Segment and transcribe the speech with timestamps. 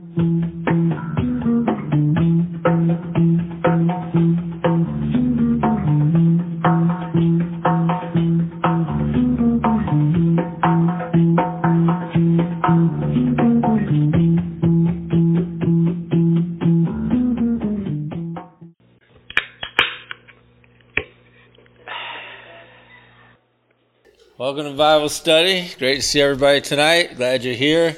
[0.00, 0.14] Welcome
[24.62, 25.68] to Bible study.
[25.76, 27.16] Great to see everybody tonight.
[27.16, 27.96] Glad you're here.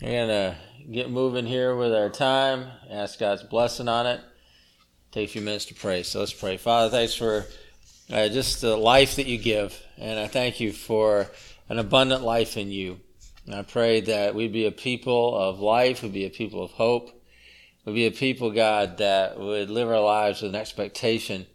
[0.00, 2.66] We're going to get moving here with our time.
[2.90, 4.20] Ask God's blessing on it.
[5.12, 6.02] Take a few minutes to pray.
[6.02, 6.56] So let's pray.
[6.56, 7.46] Father, thanks for
[8.10, 9.80] uh, just the life that you give.
[9.98, 11.28] And I thank you for
[11.68, 12.98] an abundant life in you.
[13.46, 16.72] And I pray that we'd be a people of life, we'd be a people of
[16.72, 17.10] hope,
[17.84, 21.46] we'd be a people, God, that would live our lives with an expectation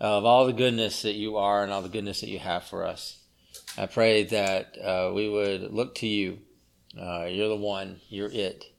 [0.00, 2.84] of all the goodness that you are and all the goodness that you have for
[2.84, 3.18] us.
[3.78, 6.38] I pray that uh, we would look to you.
[7.00, 8.71] Uh, you're the one, you're it.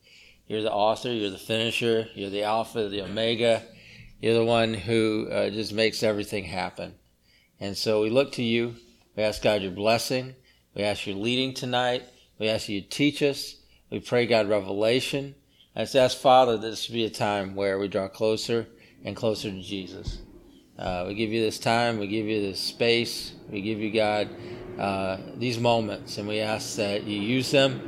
[0.47, 3.63] You're the author, you're the finisher, you're the Alpha, the Omega.
[4.19, 6.95] You're the one who uh, just makes everything happen.
[7.59, 8.75] And so we look to you.
[9.17, 10.35] We ask God your blessing.
[10.75, 12.03] We ask your leading tonight.
[12.39, 13.57] We ask you to teach us.
[13.89, 15.35] We pray, God, revelation.
[15.75, 18.67] I just ask, Father, that this be a time where we draw closer
[19.03, 20.19] and closer to Jesus.
[20.79, 21.99] Uh, we give you this time.
[21.99, 23.33] We give you this space.
[23.49, 24.29] We give you, God,
[24.79, 27.81] uh, these moments, and we ask that you use them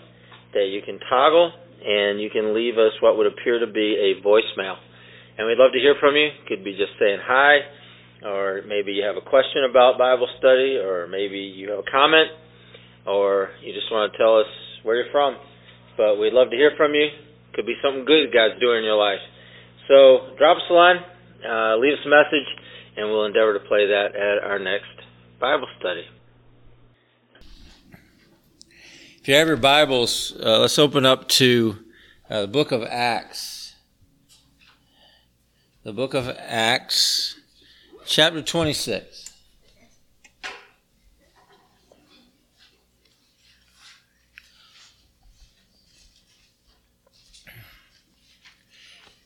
[0.55, 1.51] that you can toggle,
[1.83, 4.79] and you can leave us what would appear to be a voicemail.
[5.37, 6.31] And we'd love to hear from you.
[6.47, 7.67] Could be just saying hi,
[8.23, 12.31] or maybe you have a question about Bible study, or maybe you have a comment,
[13.05, 14.47] or you just want to tell us
[14.85, 15.43] where you're from.
[15.97, 17.11] But we'd love to hear from you.
[17.55, 19.21] Could be something good God's doing in your life.
[19.91, 21.03] So drop us a line,
[21.43, 22.47] uh, leave us a message,
[22.97, 24.91] and we'll endeavor to play that at our next
[25.41, 26.07] Bible study.
[29.21, 31.79] If you have your Bibles, uh, let's open up to
[32.29, 33.77] uh, the book of Acts.
[35.85, 37.37] The book of Acts,
[38.05, 39.33] chapter 26.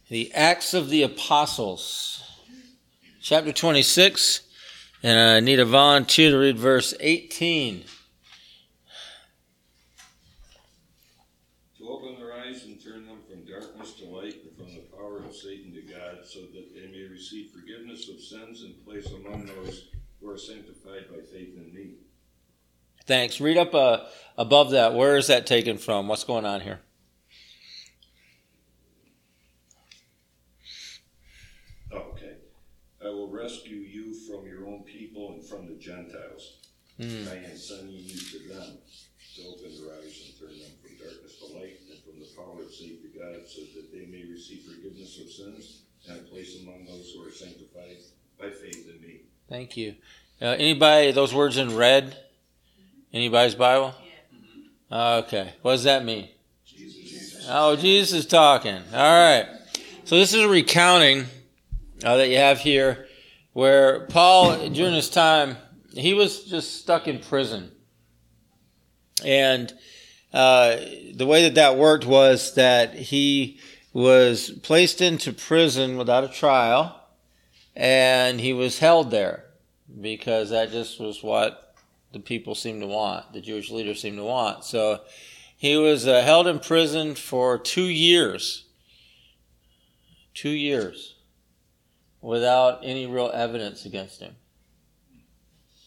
[0.09, 2.16] the Acts of the Apostles,
[3.27, 4.43] chapter 26.
[5.03, 7.85] And I need a volunteer to read verse 18.
[11.79, 15.19] To open their eyes and turn them from darkness to light and from the power
[15.19, 19.47] of Satan to God, so that they may receive forgiveness of sins and place among
[19.47, 19.89] those
[20.21, 21.95] who are sanctified by faith in me.
[23.07, 23.41] Thanks.
[23.41, 24.05] Read up uh,
[24.39, 24.95] above that.
[24.95, 26.07] Where is that taken from?
[26.07, 26.81] What's going on here?
[33.07, 36.57] I will rescue you from your own people and from the Gentiles.
[37.01, 37.31] Mm.
[37.31, 38.79] I am sending you to them
[39.37, 42.63] to open their eyes and turn them from darkness to light and from the power
[42.63, 46.87] of Satan to God, so that they may receive forgiveness of sins and place among
[46.87, 47.99] those who are sanctified
[48.41, 49.21] by faith in me.
[49.49, 49.97] Thank you.
[50.41, 52.17] Uh, anybody, those words in red?
[53.13, 53.95] Anybody's Bible?
[54.91, 55.17] Yeah.
[55.19, 55.53] Okay.
[55.63, 56.29] What does that mean?
[56.65, 57.47] Jesus.
[57.49, 58.83] Oh, Jesus is talking.
[58.93, 59.47] All right.
[60.05, 61.27] So this is a recounting
[62.05, 63.07] uh, that you have here,
[63.53, 65.57] where Paul, during his time,
[65.97, 67.73] he was just stuck in prison.
[69.25, 69.73] And
[70.33, 70.77] uh,
[71.15, 73.59] the way that that worked was that he
[73.93, 77.01] was placed into prison without a trial,
[77.75, 79.45] and he was held there
[80.01, 81.75] because that just was what
[82.13, 84.65] the people seemed to want, the Jewish leaders seemed to want.
[84.65, 85.01] So
[85.57, 88.65] he was uh, held in prison for two years.
[90.35, 91.15] Two years
[92.21, 94.35] without any real evidence against him.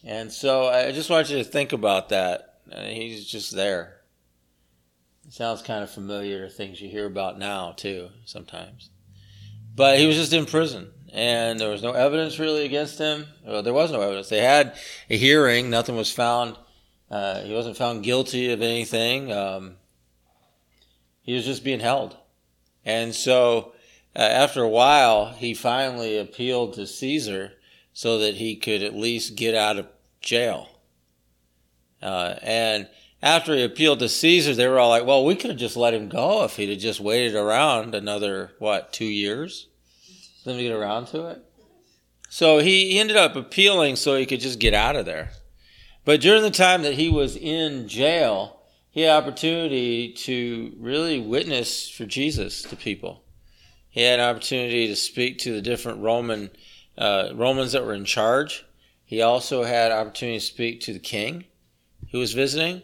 [0.03, 2.59] And so I just want you to think about that.
[2.71, 4.01] Uh, he's just there.
[5.27, 8.89] It sounds kind of familiar to things you hear about now, too, sometimes.
[9.75, 13.27] But he was just in prison, and there was no evidence really against him.
[13.45, 14.29] Well, there was no evidence.
[14.29, 14.75] They had
[15.09, 16.57] a hearing, nothing was found.
[17.11, 19.31] Uh, he wasn't found guilty of anything.
[19.31, 19.75] Um,
[21.21, 22.17] he was just being held.
[22.85, 23.73] And so
[24.15, 27.53] uh, after a while, he finally appealed to Caesar
[27.99, 29.85] so that he could at least get out of
[30.21, 30.69] jail.
[32.01, 32.87] Uh, and
[33.21, 35.93] after he appealed to Caesar, they were all like, well, we could have just let
[35.93, 39.67] him go if he'd have just waited around another, what, two years?
[40.45, 41.43] Then to get around to it.
[42.29, 45.31] So he, he ended up appealing so he could just get out of there.
[46.05, 48.61] But during the time that he was in jail,
[48.91, 53.25] he had opportunity to really witness for Jesus to people.
[53.89, 56.49] He had an opportunity to speak to the different Roman
[56.99, 58.65] uh, Romans that were in charge.
[59.05, 61.45] He also had opportunity to speak to the king
[62.11, 62.83] who was visiting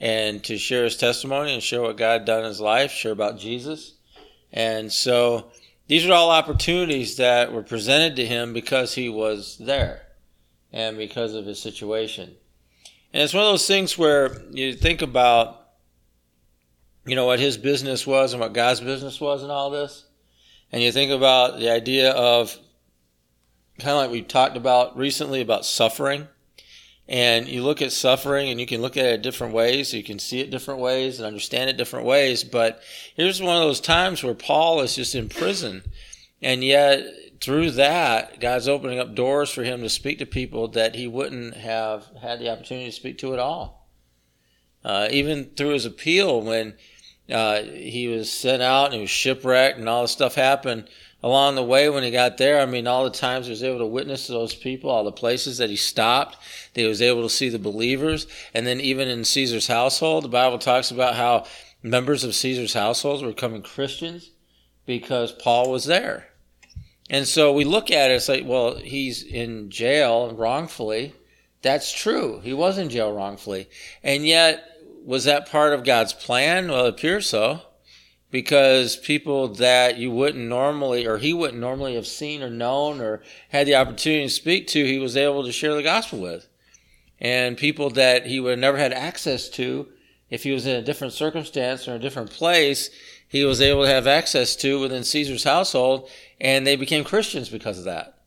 [0.00, 3.38] and to share his testimony and share what God done in his life, share about
[3.38, 3.94] Jesus.
[4.52, 5.52] And so
[5.86, 10.06] these are all opportunities that were presented to him because he was there
[10.72, 12.34] and because of his situation.
[13.12, 15.68] And it's one of those things where you think about,
[17.04, 20.06] you know, what his business was and what God's business was and all this.
[20.72, 22.56] And you think about the idea of
[23.80, 26.28] kind of like we talked about recently about suffering.
[27.08, 30.20] And you look at suffering and you can look at it different ways you can
[30.20, 32.80] see it different ways and understand it different ways but
[33.16, 35.82] here's one of those times where paul is just in prison.
[36.40, 37.04] And yet
[37.40, 41.56] through that god's opening up doors for him to speak to people that he wouldn't
[41.56, 43.88] have had the opportunity to speak to at all.
[44.84, 46.74] Uh, even through his appeal when
[47.28, 50.88] uh, he was sent out and he was shipwrecked and all this stuff happened
[51.22, 52.60] along the way when he got there.
[52.60, 55.58] I mean, all the times he was able to witness those people, all the places
[55.58, 56.36] that he stopped,
[56.74, 58.26] that he was able to see the believers.
[58.54, 61.46] And then even in Caesar's household, the Bible talks about how
[61.82, 64.30] members of Caesar's households were becoming Christians
[64.86, 66.28] because Paul was there.
[67.10, 71.14] And so we look at it, it's like, well, he's in jail wrongfully.
[71.62, 72.40] That's true.
[72.42, 73.68] He was in jail wrongfully.
[74.02, 74.64] And yet,
[75.04, 76.68] was that part of God's plan?
[76.68, 77.62] Well, it appears so
[78.30, 83.22] because people that you wouldn't normally or he wouldn't normally have seen or known or
[83.48, 86.46] had the opportunity to speak to, he was able to share the gospel with.
[87.18, 89.88] And people that he would have never had access to
[90.30, 92.88] if he was in a different circumstance or a different place,
[93.28, 96.08] he was able to have access to within Caesar's household,
[96.40, 98.22] and they became Christians because of that.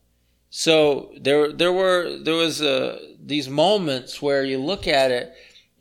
[0.50, 5.34] So there, there were there was uh, these moments where you look at it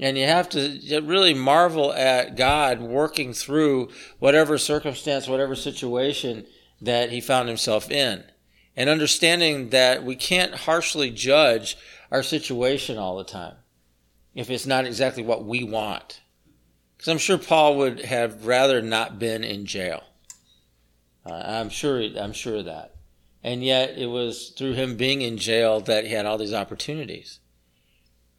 [0.03, 3.87] and you have to really marvel at God working through
[4.19, 6.45] whatever circumstance, whatever situation
[6.81, 8.25] that he found himself in.
[8.75, 11.77] And understanding that we can't harshly judge
[12.11, 13.55] our situation all the time
[14.35, 16.19] if it's not exactly what we want.
[16.97, 20.03] Because I'm sure Paul would have rather not been in jail.
[21.25, 22.01] Uh, I'm sure.
[22.01, 22.95] I'm sure of that.
[23.41, 27.39] And yet, it was through him being in jail that he had all these opportunities.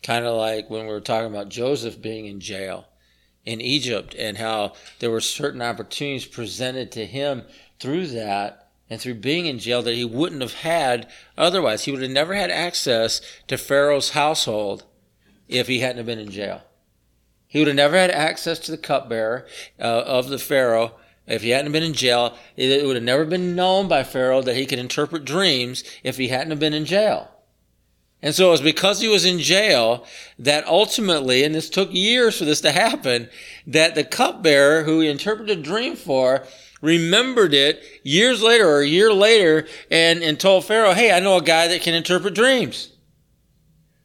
[0.04, 2.86] Kind of like when we were talking about Joseph being in jail
[3.46, 7.44] in Egypt and how there were certain opportunities presented to him
[7.80, 11.08] through that and through being in jail that he wouldn't have had
[11.38, 11.84] otherwise.
[11.84, 14.84] He would have never had access to Pharaoh's household
[15.48, 16.60] if he hadn't have been in jail.
[17.46, 19.46] He would have never had access to the cupbearer
[19.80, 20.96] uh, of the Pharaoh
[21.26, 22.36] if he hadn't been in jail.
[22.56, 26.28] It would have never been known by Pharaoh that he could interpret dreams if he
[26.28, 27.30] hadn't have been in jail.
[28.24, 30.06] And so it was because he was in jail
[30.38, 33.28] that ultimately, and this took years for this to happen,
[33.66, 36.42] that the cupbearer who he interpreted a dream for
[36.80, 41.36] remembered it years later or a year later and, and told Pharaoh, hey, I know
[41.36, 42.92] a guy that can interpret dreams.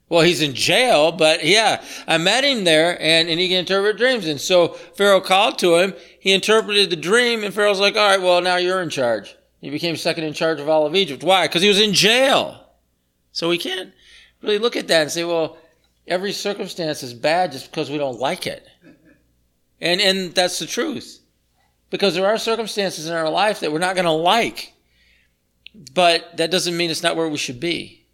[0.10, 3.96] Well, he's in jail, but yeah, I met him there and, and he can interpret
[3.96, 4.28] dreams.
[4.28, 5.94] And so Pharaoh called to him.
[6.20, 9.38] He interpreted the dream and Pharaoh's like, all right, well, now you're in charge.
[9.62, 11.24] He became second in charge of all of Egypt.
[11.24, 11.48] Why?
[11.48, 12.66] Because he was in jail.
[13.32, 13.94] So we can't
[14.42, 15.58] really look at that and say, well,
[16.08, 18.68] every circumstance is bad just because we don't like it.
[19.82, 21.20] And, and that's the truth.
[21.90, 24.74] Because there are circumstances in our life that we're not going to like.
[25.94, 28.06] But that doesn't mean it's not where we should be.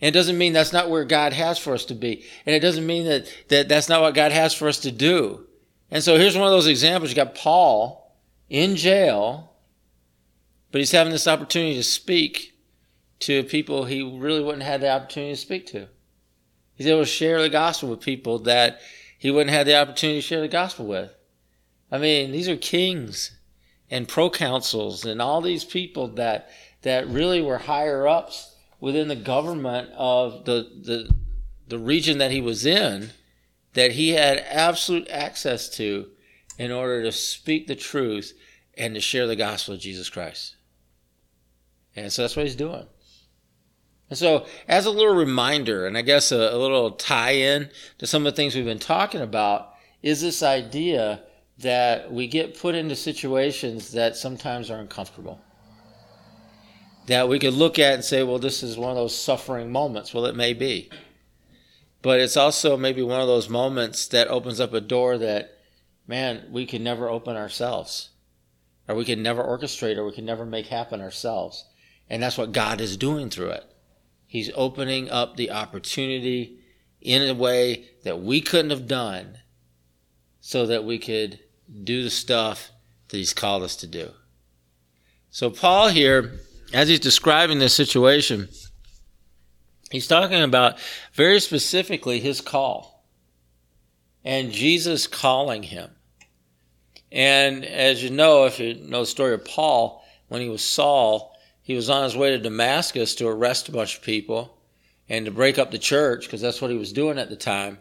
[0.00, 2.24] And it doesn't mean that's not where God has for us to be.
[2.46, 5.46] And it doesn't mean that, that that's not what God has for us to do.
[5.90, 7.10] And so here's one of those examples.
[7.10, 8.14] You got Paul
[8.48, 9.52] in jail,
[10.70, 12.54] but he's having this opportunity to speak
[13.20, 15.88] to people he really wouldn't have the opportunity to speak to.
[16.74, 18.80] He's able to share the gospel with people that
[19.18, 21.12] he wouldn't have the opportunity to share the gospel with.
[21.90, 23.36] I mean, these are kings
[23.90, 26.50] and proconsuls and all these people that
[26.82, 31.14] that really were higher ups within the government of the the
[31.66, 33.10] the region that he was in
[33.74, 36.08] that he had absolute access to
[36.58, 38.32] in order to speak the truth
[38.76, 40.56] and to share the gospel of Jesus Christ.
[41.94, 42.86] And so that's what he's doing.
[44.10, 48.06] And so, as a little reminder, and I guess a, a little tie in to
[48.06, 51.22] some of the things we've been talking about, is this idea
[51.58, 55.40] that we get put into situations that sometimes are uncomfortable.
[57.06, 60.12] that we could look at and say, well, this is one of those suffering moments.
[60.12, 60.90] Well, it may be.
[62.02, 65.58] But it's also maybe one of those moments that opens up a door that,
[66.06, 68.10] man, we can never open ourselves,
[68.86, 71.64] or we can never orchestrate, or we can never make happen ourselves.
[72.08, 73.64] And that's what God is doing through it.
[74.28, 76.58] He's opening up the opportunity
[77.00, 79.38] in a way that we couldn't have done
[80.40, 81.40] so that we could
[81.82, 82.70] do the stuff
[83.08, 84.10] that He's called us to do.
[85.30, 86.40] So, Paul here,
[86.74, 88.48] as he's describing this situation,
[89.90, 90.78] he's talking about
[91.14, 93.04] very specifically his call
[94.24, 95.90] and Jesus calling him.
[97.10, 101.37] And as you know, if you know the story of Paul, when he was Saul,
[101.68, 104.56] he was on his way to Damascus to arrest a bunch of people
[105.06, 107.76] and to break up the church because that's what he was doing at the time.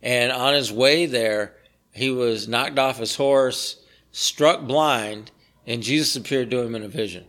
[0.00, 1.56] And on his way there,
[1.90, 5.32] he was knocked off his horse, struck blind,
[5.66, 7.24] and Jesus appeared to him in a vision.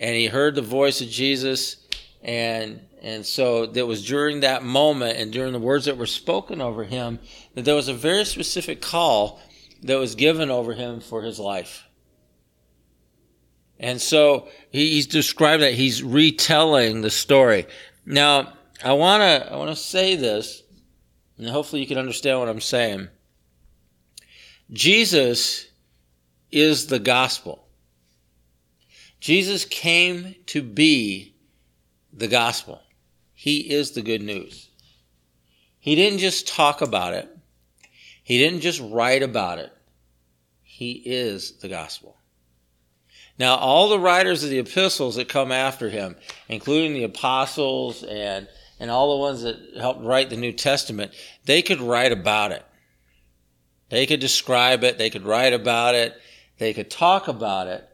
[0.00, 1.76] And he heard the voice of Jesus,
[2.20, 6.60] and and so it was during that moment and during the words that were spoken
[6.60, 7.20] over him
[7.54, 9.40] that there was a very specific call
[9.84, 11.87] that was given over him for his life.
[13.80, 17.66] And so he's described that he's retelling the story.
[18.04, 20.62] Now, I want to I want to say this,
[21.36, 23.08] and hopefully you can understand what I'm saying.
[24.72, 25.68] Jesus
[26.50, 27.66] is the gospel.
[29.20, 31.34] Jesus came to be
[32.12, 32.82] the gospel.
[33.34, 34.68] He is the good news.
[35.80, 37.28] He didn't just talk about it.
[38.22, 39.72] He didn't just write about it.
[40.62, 42.17] He is the gospel.
[43.38, 46.16] Now, all the writers of the epistles that come after him,
[46.48, 48.48] including the apostles and,
[48.80, 51.12] and all the ones that helped write the New Testament,
[51.44, 52.64] they could write about it.
[53.90, 56.20] They could describe it, they could write about it,
[56.58, 57.88] they could talk about it.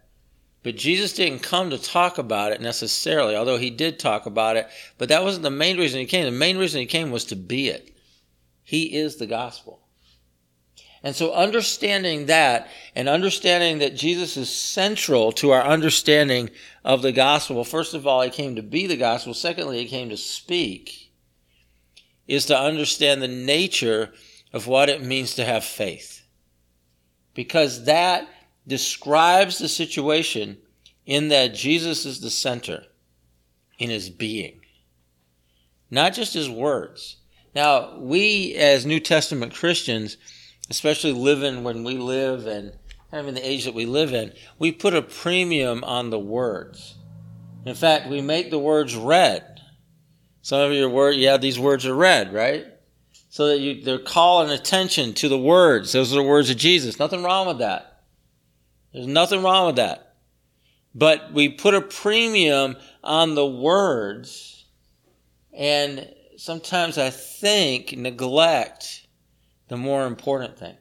[0.62, 4.66] But Jesus didn't come to talk about it necessarily, although he did talk about it.
[4.96, 6.24] But that wasn't the main reason he came.
[6.24, 7.94] The main reason he came was to be it.
[8.62, 9.83] He is the gospel.
[11.04, 16.48] And so understanding that and understanding that Jesus is central to our understanding
[16.82, 19.34] of the gospel, first of all, he came to be the gospel.
[19.34, 21.12] Secondly, he came to speak,
[22.26, 24.12] is to understand the nature
[24.54, 26.22] of what it means to have faith.
[27.34, 28.26] Because that
[28.66, 30.56] describes the situation
[31.04, 32.82] in that Jesus is the center
[33.78, 34.62] in his being,
[35.90, 37.16] not just his words.
[37.54, 40.16] Now, we as New Testament Christians,
[40.70, 42.72] especially living when we live and
[43.10, 46.96] having the age that we live in, we put a premium on the words.
[47.64, 49.60] In fact, we make the words red.
[50.42, 52.66] Some of your word, yeah, these words are red, right?
[53.30, 55.92] So that you, they're calling attention to the words.
[55.92, 56.98] Those are the words of Jesus.
[56.98, 58.02] Nothing wrong with that.
[58.92, 60.16] There's nothing wrong with that.
[60.94, 64.54] But we put a premium on the words
[65.56, 69.03] and sometimes I think neglect
[69.68, 70.76] the more important thing.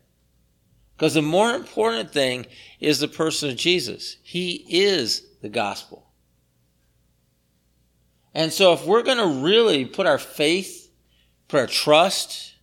[0.96, 2.46] Because the more important thing
[2.80, 4.18] is the person of Jesus.
[4.24, 6.08] He is the gospel.
[8.34, 10.92] And so if we're going to really put our faith,
[11.48, 12.56] put our trust,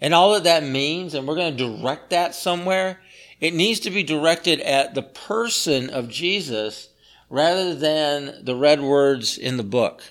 [0.00, 3.00] and all that that means, and we're going to direct that somewhere,
[3.40, 6.90] it needs to be directed at the person of Jesus
[7.28, 10.02] rather than the red words in the book.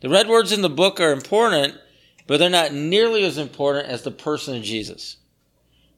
[0.00, 1.74] The red words in the book are important,
[2.28, 5.16] but they're not nearly as important as the person of Jesus.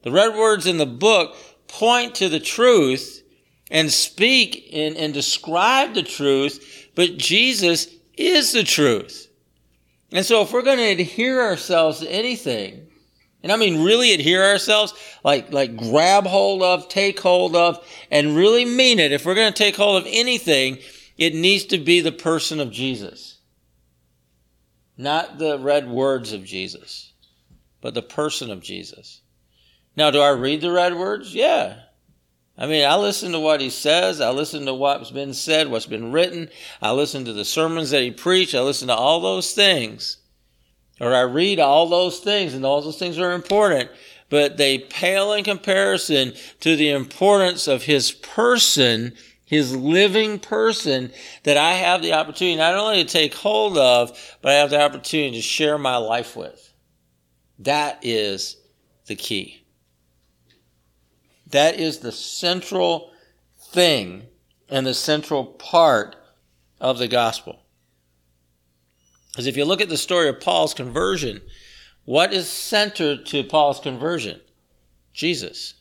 [0.02, 3.22] The red words in the book point to the truth
[3.70, 9.28] and speak and, and describe the truth, but Jesus is the truth.
[10.12, 12.86] And so if we're going to adhere ourselves to anything,
[13.42, 14.94] and I mean really adhere ourselves,
[15.24, 19.52] like, like grab hold of, take hold of, and really mean it, if we're going
[19.52, 20.78] to take hold of anything,
[21.18, 23.29] it needs to be the person of Jesus
[25.00, 27.12] not the red words of Jesus,
[27.80, 29.22] but the person of Jesus.
[29.96, 31.34] Now, do I read the red words?
[31.34, 31.80] Yeah.
[32.56, 34.20] I mean, I listen to what he says.
[34.20, 36.50] I listen to what's been said, what's been written.
[36.82, 38.54] I listen to the sermons that he preached.
[38.54, 40.18] I listen to all those things.
[41.00, 43.90] Or I read all those things, and all those things are important,
[44.28, 49.14] but they pale in comparison to the importance of his person
[49.50, 51.10] his living person
[51.42, 54.80] that I have the opportunity not only to take hold of, but I have the
[54.80, 56.72] opportunity to share my life with.
[57.58, 58.58] That is
[59.06, 59.64] the key.
[61.48, 63.10] That is the central
[63.58, 64.28] thing
[64.68, 66.14] and the central part
[66.80, 67.58] of the gospel.
[69.32, 71.40] Because if you look at the story of Paul's conversion,
[72.04, 74.40] what is centered to Paul's conversion?
[75.12, 75.74] Jesus.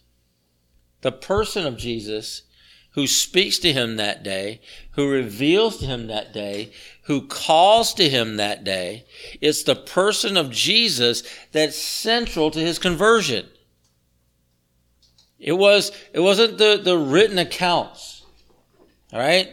[1.01, 2.41] The person of Jesus
[2.91, 6.71] who speaks to him that day, who reveals to him that day,
[7.03, 9.05] who calls to him that day.
[9.41, 13.47] It's the person of Jesus that's central to his conversion.
[15.39, 18.25] It was it wasn't the, the written accounts.
[19.13, 19.49] All right?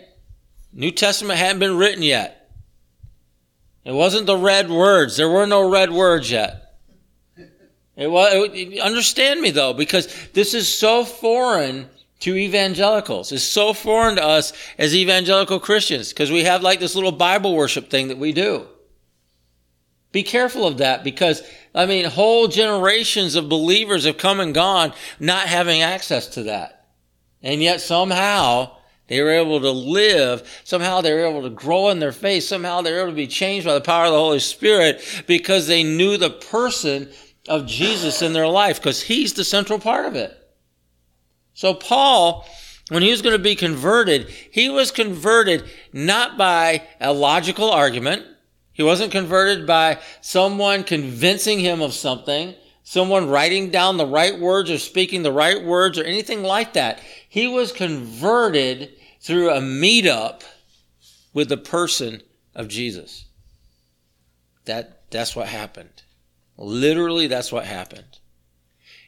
[0.72, 2.50] New Testament hadn't been written yet.
[3.84, 5.16] It wasn't the red words.
[5.16, 6.62] There were no red words yet.
[7.96, 11.88] It was, it, understand me though, because this is so foreign
[12.20, 13.32] to evangelicals.
[13.32, 17.54] is so foreign to us as evangelical Christians because we have like this little Bible
[17.54, 18.66] worship thing that we do.
[20.12, 21.42] Be careful of that because,
[21.74, 26.86] I mean, whole generations of believers have come and gone not having access to that.
[27.42, 28.76] And yet somehow
[29.08, 30.62] they were able to live.
[30.64, 32.44] Somehow they were able to grow in their faith.
[32.44, 35.66] Somehow they were able to be changed by the power of the Holy Spirit because
[35.66, 37.10] they knew the person
[37.46, 40.45] of Jesus in their life because he's the central part of it.
[41.56, 42.46] So Paul,
[42.90, 48.26] when he was going to be converted, he was converted not by a logical argument.
[48.74, 54.70] He wasn't converted by someone convincing him of something, someone writing down the right words
[54.70, 57.00] or speaking the right words or anything like that.
[57.26, 60.42] He was converted through a meetup
[61.32, 62.20] with the person
[62.54, 63.24] of Jesus.
[64.66, 66.02] That, that's what happened.
[66.58, 68.18] Literally, that's what happened.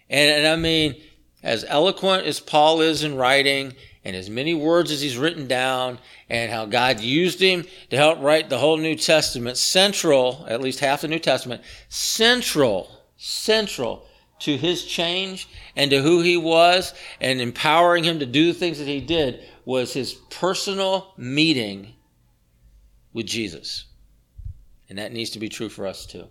[0.08, 0.96] And, and I mean,
[1.42, 5.98] as eloquent as Paul is in writing, and as many words as he's written down,
[6.28, 10.80] and how God used him to help write the whole New Testament, central, at least
[10.80, 14.06] half the New Testament, central, central
[14.40, 18.78] to his change and to who he was, and empowering him to do the things
[18.78, 21.94] that he did was his personal meeting
[23.12, 23.84] with Jesus.
[24.88, 26.26] And that needs to be true for us too.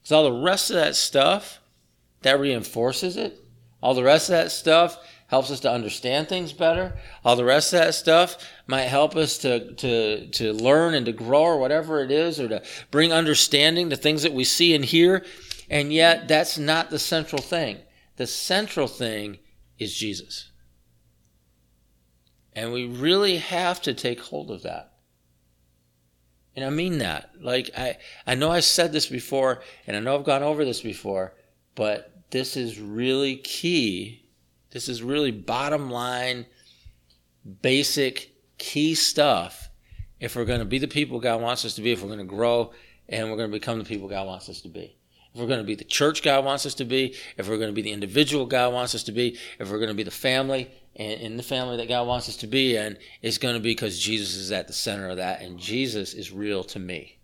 [0.00, 1.60] Because all the rest of that stuff,
[2.22, 3.43] that reinforces it.
[3.84, 6.96] All the rest of that stuff helps us to understand things better.
[7.22, 11.12] All the rest of that stuff might help us to, to, to learn and to
[11.12, 14.86] grow or whatever it is, or to bring understanding to things that we see and
[14.86, 15.22] hear.
[15.68, 17.76] And yet, that's not the central thing.
[18.16, 19.38] The central thing
[19.78, 20.50] is Jesus.
[22.54, 24.94] And we really have to take hold of that.
[26.56, 27.32] And I mean that.
[27.38, 30.80] Like I, I know I've said this before, and I know I've gone over this
[30.80, 31.34] before,
[31.74, 34.26] but this is really key.
[34.72, 36.46] This is really bottom line,
[37.62, 39.68] basic, key stuff.
[40.18, 42.18] If we're going to be the people God wants us to be, if we're going
[42.18, 42.72] to grow,
[43.08, 44.96] and we're going to become the people God wants us to be.
[45.32, 47.68] If we're going to be the church God wants us to be, if we're going
[47.68, 50.10] to be the individual God wants us to be, if we're going to be the
[50.10, 53.60] family and in the family that God wants us to be in, it's going to
[53.60, 57.20] be because Jesus is at the center of that, and Jesus is real to me.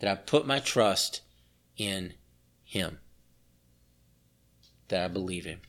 [0.00, 1.22] That I put my trust
[1.78, 2.12] in
[2.64, 2.98] Him.
[4.90, 5.60] That I believe Him.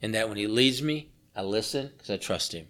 [0.00, 2.68] And that when He leads me, I listen because I trust Him.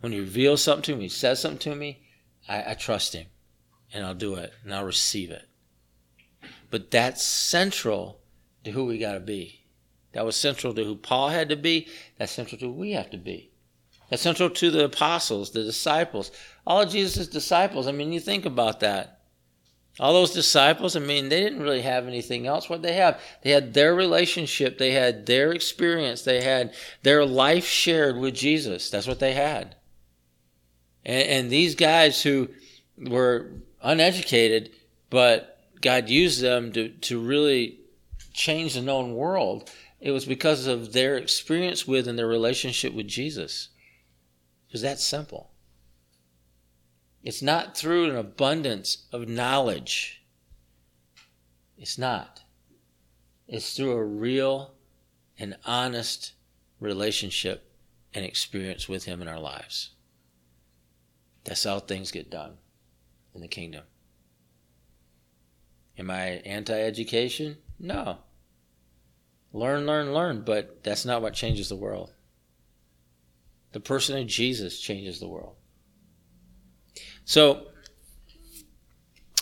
[0.00, 2.02] When He reveals something to me, He says something to me,
[2.48, 3.26] I, I trust Him.
[3.92, 5.48] And I'll do it, and I'll receive it.
[6.70, 8.20] But that's central
[8.64, 9.64] to who we got to be.
[10.12, 11.88] That was central to who Paul had to be.
[12.18, 13.50] That's central to who we have to be.
[14.10, 16.30] That's central to the apostles, the disciples,
[16.66, 17.86] all of Jesus' disciples.
[17.86, 19.15] I mean, you think about that.
[19.98, 22.68] All those disciples, I mean, they didn't really have anything else.
[22.68, 23.20] What they have?
[23.42, 28.90] They had their relationship, they had their experience, they had their life shared with Jesus.
[28.90, 29.76] That's what they had.
[31.04, 32.48] And, and these guys who
[32.98, 34.70] were uneducated,
[35.08, 37.80] but God used them to, to really
[38.34, 43.08] change the known world it was because of their experience with and their relationship with
[43.08, 43.70] Jesus.
[44.68, 45.50] It was that simple.
[47.26, 50.22] It's not through an abundance of knowledge.
[51.76, 52.44] It's not.
[53.48, 54.74] It's through a real
[55.36, 56.34] and honest
[56.78, 57.68] relationship
[58.14, 59.90] and experience with Him in our lives.
[61.42, 62.58] That's how things get done
[63.34, 63.82] in the kingdom.
[65.98, 67.56] Am I anti education?
[67.80, 68.18] No.
[69.52, 72.12] Learn, learn, learn, but that's not what changes the world.
[73.72, 75.55] The person of Jesus changes the world.
[77.26, 77.66] So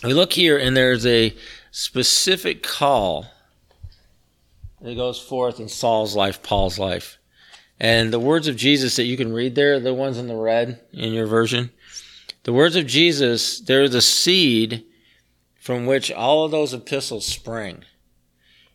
[0.03, 1.37] we look here, and there's a
[1.71, 3.27] specific call
[4.81, 7.19] that goes forth in Saul's life, Paul's life.
[7.79, 10.81] And the words of Jesus that you can read there, the ones in the red
[10.95, 11.71] in your version,
[12.45, 14.85] the words of Jesus, they're the seed
[15.61, 17.85] from which all of those epistles spring.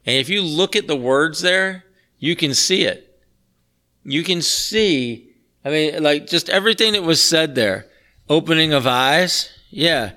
[0.05, 1.83] And if you look at the words there,
[2.19, 3.19] you can see it.
[4.03, 5.31] You can see,
[5.65, 7.88] I mean, like just everything that was said there.
[8.29, 10.11] Opening of eyes, yeah.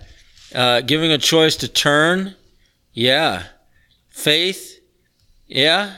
[0.55, 2.35] Uh, giving a choice to turn,
[2.93, 3.45] yeah.
[4.11, 4.81] Faith,
[5.47, 5.97] yeah.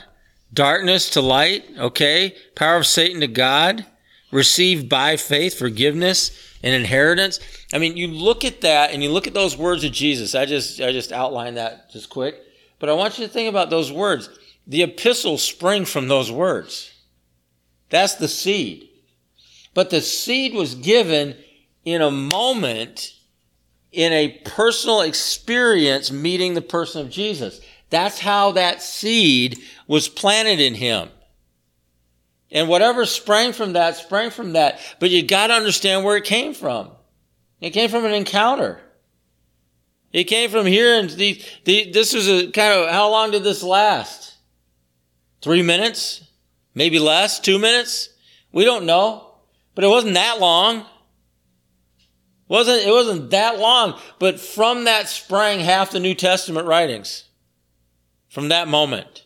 [0.53, 2.35] darkness to light, okay?
[2.55, 3.85] Power of Satan to God,
[4.31, 6.31] received by faith, forgiveness,
[6.63, 7.39] and inheritance.
[7.73, 10.33] I mean, you look at that and you look at those words of Jesus.
[10.33, 12.41] I just I just outlined that just quick.
[12.79, 14.29] But I want you to think about those words.
[14.65, 16.91] The epistles spring from those words.
[17.89, 18.89] That's the seed.
[19.73, 21.35] But the seed was given
[21.85, 23.13] in a moment,
[23.91, 27.61] in a personal experience meeting the person of Jesus.
[27.89, 31.09] That's how that seed was planted in him.
[32.51, 34.79] And whatever sprang from that, sprang from that.
[34.99, 36.91] But you got to understand where it came from.
[37.61, 38.81] It came from an encounter.
[40.11, 43.43] It came from here, and the, the, this was a kind of how long did
[43.43, 44.35] this last?
[45.41, 46.23] Three minutes,
[46.73, 48.09] maybe less, two minutes.
[48.51, 49.35] We don't know,
[49.75, 50.85] but it wasn't that long.
[52.47, 57.23] Wasn't It wasn't that long, but from that sprang half the New Testament writings.
[58.29, 59.25] From that moment.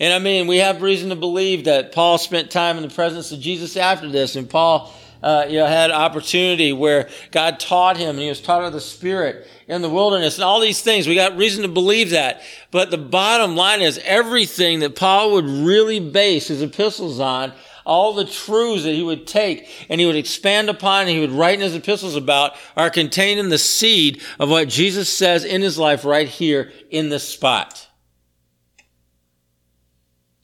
[0.00, 3.32] And I mean, we have reason to believe that Paul spent time in the presence
[3.32, 8.10] of Jesus after this, and Paul, uh, you know, had opportunity where God taught him,
[8.10, 11.08] and he was taught of the Spirit in the wilderness, and all these things.
[11.08, 12.42] We got reason to believe that.
[12.70, 17.52] But the bottom line is everything that Paul would really base his epistles on,
[17.88, 21.32] all the truths that he would take and he would expand upon and he would
[21.32, 25.62] write in his epistles about are contained in the seed of what Jesus says in
[25.62, 27.88] his life right here in this spot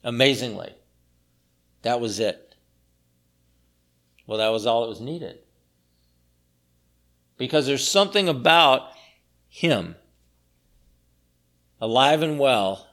[0.05, 0.73] amazingly.
[1.83, 2.55] That was it.
[4.27, 5.39] Well, that was all that was needed.
[7.37, 8.91] Because there's something about
[9.49, 9.97] Him,
[11.81, 12.87] alive and well,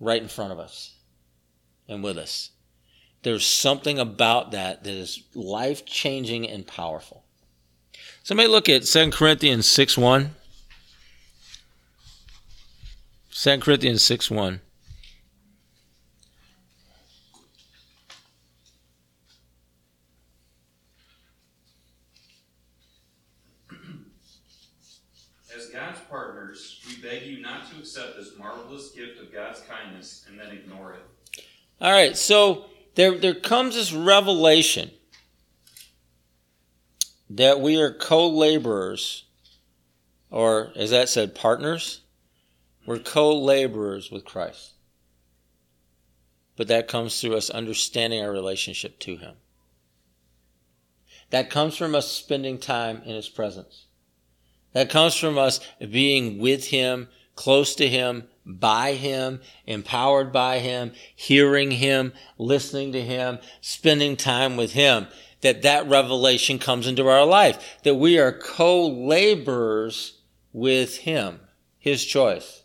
[0.00, 0.96] right in front of us
[1.88, 2.50] and with us.
[3.22, 7.24] There's something about that that is life changing and powerful.
[8.24, 10.34] Somebody look at 2 Corinthians 6 1.
[13.30, 14.60] 2 Corinthians 6 1.
[25.56, 30.26] As God's partners, we beg you not to accept this marvelous gift of God's kindness
[30.28, 31.44] and then ignore it.
[31.80, 34.90] All right, so there, there comes this revelation
[37.30, 39.24] that we are co laborers,
[40.30, 42.00] or as that said, partners.
[42.86, 44.72] We're co laborers with Christ.
[46.56, 49.36] But that comes through us understanding our relationship to Him.
[51.30, 53.86] That comes from us spending time in His presence.
[54.74, 60.92] That comes from us being with Him close to Him, by Him, empowered by Him,
[61.14, 65.06] hearing Him, listening to Him, spending time with Him,
[65.42, 70.20] that that revelation comes into our life, that we are co-laborers
[70.52, 71.40] with Him,
[71.78, 72.62] His choice.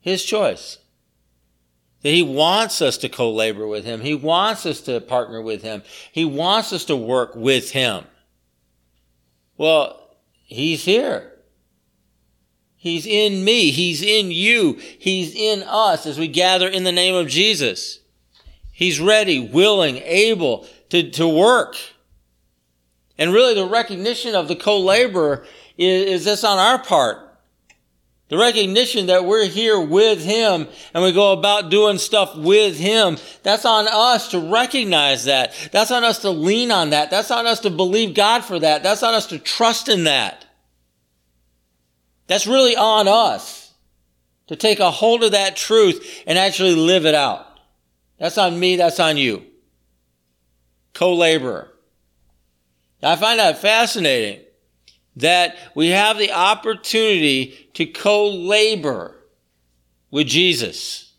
[0.00, 0.78] His choice.
[2.02, 4.02] That He wants us to co-labor with Him.
[4.02, 5.82] He wants us to partner with Him.
[6.12, 8.04] He wants us to work with Him.
[9.56, 10.00] Well,
[10.44, 11.33] He's here.
[12.84, 13.70] He's in me.
[13.70, 14.74] He's in you.
[14.74, 18.00] He's in us as we gather in the name of Jesus.
[18.72, 21.76] He's ready, willing, able to, to work.
[23.16, 25.46] And really the recognition of the co-laborer
[25.78, 27.20] is, is this on our part.
[28.28, 33.16] The recognition that we're here with Him and we go about doing stuff with Him.
[33.42, 35.54] That's on us to recognize that.
[35.72, 37.10] That's on us to lean on that.
[37.10, 38.82] That's on us to believe God for that.
[38.82, 40.43] That's on us to trust in that.
[42.26, 43.72] That's really on us
[44.46, 47.46] to take a hold of that truth and actually live it out.
[48.18, 49.44] That's on me, that's on you.
[50.92, 51.70] Co-laborer.
[53.02, 54.40] I find that fascinating
[55.16, 59.16] that we have the opportunity to co-labor
[60.10, 61.12] with Jesus.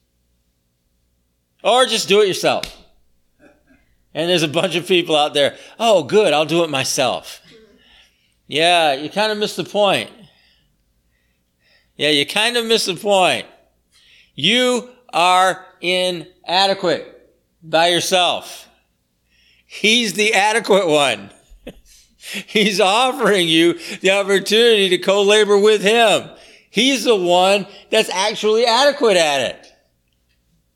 [1.63, 2.83] Or just do it yourself.
[4.13, 7.41] And there's a bunch of people out there, oh, good, I'll do it myself.
[8.47, 10.09] Yeah, you kind of missed the point.
[11.95, 13.45] Yeah, you kind of miss the point.
[14.33, 18.67] You are inadequate by yourself.
[19.65, 21.31] He's the adequate one.
[22.17, 26.29] He's offering you the opportunity to co-labor with him.
[26.69, 29.73] He's the one that's actually adequate at it.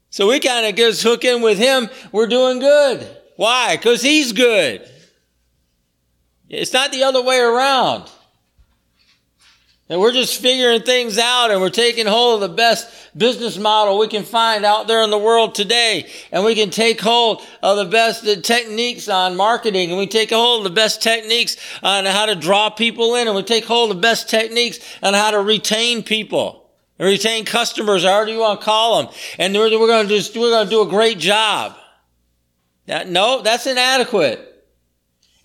[0.10, 1.89] So we kind of just hook in with him.
[2.12, 3.17] We're doing good.
[3.36, 3.75] Why?
[3.75, 4.89] Because he's good.
[6.47, 8.10] It's not the other way around.
[9.89, 13.97] And we're just figuring things out and we're taking hold of the best business model
[13.97, 16.08] we can find out there in the world today.
[16.32, 20.60] And we can take hold of the best techniques on marketing and we take hold
[20.60, 23.97] of the best techniques on how to draw people in and we take hold of
[23.97, 26.69] the best techniques on how to retain people.
[26.99, 30.38] and retain customers, however you want to call them, and we're, we're going to just
[30.38, 31.75] we're going to do a great job.
[32.86, 34.45] That, no, that's inadequate.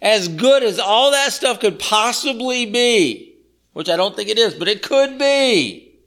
[0.02, 3.33] As good as all that stuff could possibly be,
[3.74, 5.98] which I don't think it is, but it could be,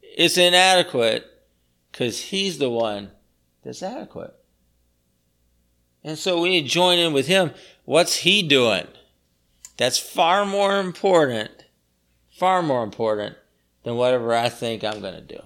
[0.00, 1.26] it's inadequate
[1.90, 3.10] because he's the one
[3.62, 4.34] that's adequate.
[6.04, 7.52] And so we need to join in with him.
[7.84, 8.86] What's he doing?
[9.76, 11.50] That's far more important,
[12.30, 13.36] far more important
[13.82, 15.40] than whatever I think I'm going to do.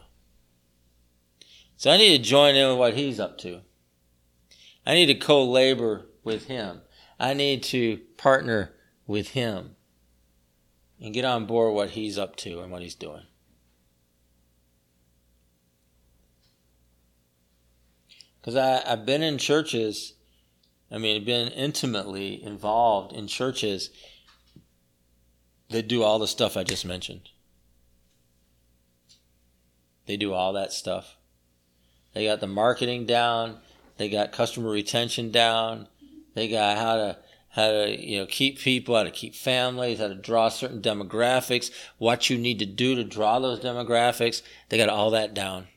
[1.79, 3.61] So I need to join in with what he's up to.
[4.87, 6.83] I need to co labor with him.
[7.19, 8.73] I need to partner
[9.07, 9.76] with him
[11.01, 13.23] and get on board what he's up to and what he's doing.
[18.41, 20.15] Because I've been in churches,
[20.91, 23.91] I mean, I've been intimately involved in churches
[25.71, 27.29] that do all the stuff I just mentioned.
[30.07, 31.17] They do all that stuff.
[32.15, 33.59] They got the marketing down.
[33.97, 35.89] They got customer retention down.
[36.35, 37.19] They got how to
[37.57, 41.71] how to you know keep people, how to keep families, how to draw certain demographics,
[41.97, 44.43] what you need to do to draw those demographics.
[44.69, 45.69] They got all that down.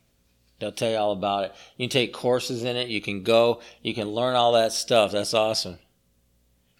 [0.59, 1.55] They'll tell you all about it.
[1.77, 2.89] You can take courses in it.
[2.89, 3.61] You can go.
[3.81, 5.13] You can learn all that stuff.
[5.13, 5.79] That's awesome.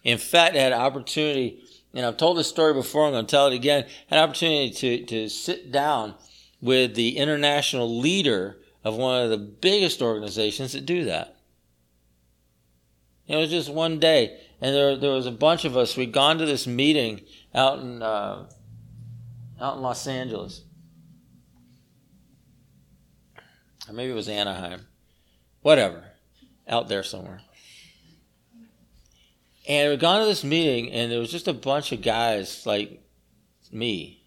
[0.04, 1.62] In fact, I had an opportunity,
[1.94, 3.06] and I've told this story before.
[3.06, 3.86] I'm going to tell it again.
[4.10, 6.14] An opportunity to to sit down
[6.60, 11.36] with the international leader of one of the biggest organizations that do that.
[13.26, 15.96] It was just one day, and there there was a bunch of us.
[15.96, 17.22] We'd gone to this meeting
[17.54, 18.48] out in uh,
[19.60, 20.64] out in Los Angeles,
[23.88, 24.86] or maybe it was Anaheim,
[25.62, 26.04] whatever,
[26.68, 27.40] out there somewhere.
[29.68, 33.02] And we'd gone to this meeting, and there was just a bunch of guys like
[33.70, 34.24] me.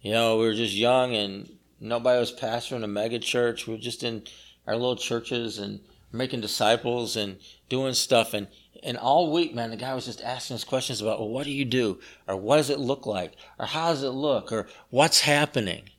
[0.00, 1.50] You know, we were just young, and
[1.80, 3.66] nobody was pastoring a mega church.
[3.66, 4.22] We were just in
[4.66, 5.80] our little churches and
[6.14, 8.34] making disciples and doing stuff.
[8.34, 8.48] And,
[8.82, 11.50] and all week, man, the guy was just asking us questions about, well, what do
[11.50, 12.00] you do?
[12.26, 13.34] Or what does it look like?
[13.58, 14.52] Or how does it look?
[14.52, 15.90] Or what's happening?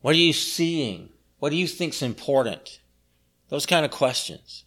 [0.00, 1.10] What are you seeing?
[1.38, 2.80] What do you think's important?
[3.48, 4.64] Those kind of questions.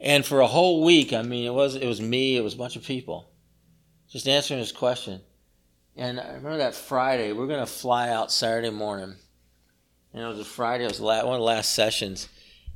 [0.00, 2.58] And for a whole week, I mean, it was, it was me, it was a
[2.58, 3.30] bunch of people
[4.14, 5.20] just answering his question.
[5.96, 9.16] And I remember that Friday, we are going to fly out Saturday morning.
[10.12, 12.28] And it was a Friday, it was one of the last sessions.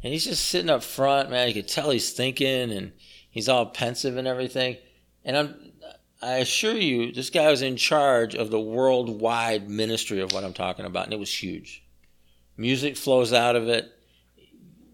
[0.03, 1.49] And he's just sitting up front, man.
[1.49, 2.93] You could tell he's thinking and
[3.31, 4.77] he's all pensive and everything.
[5.25, 5.73] And I'm,
[6.23, 10.53] I assure you, this guy was in charge of the worldwide ministry of what I'm
[10.53, 11.85] talking about, and it was huge.
[12.57, 13.93] Music flows out of it.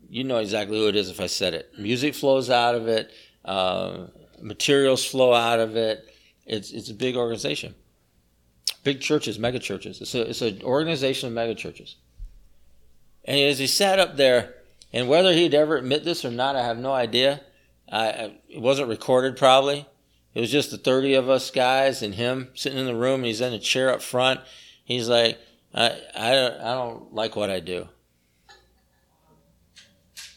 [0.09, 1.73] You know exactly who it is if I said it.
[1.79, 3.11] Music flows out of it.
[3.45, 4.07] Uh,
[4.41, 6.15] materials flow out of it.
[6.47, 7.75] It's it's a big organization,
[8.83, 10.01] big churches, mega churches.
[10.03, 11.97] It's a it's an organization of mega churches.
[13.25, 14.55] And as he sat up there,
[14.95, 17.41] and whether he'd ever admit this or not, I have no idea.
[17.91, 19.87] I, I, it wasn't recorded, probably.
[20.35, 23.27] It was just the 30 of us guys and him sitting in the room, and
[23.27, 24.41] he's in a chair up front.
[24.85, 25.37] He's like,
[25.75, 27.89] I, I, don't, I don't like what I do.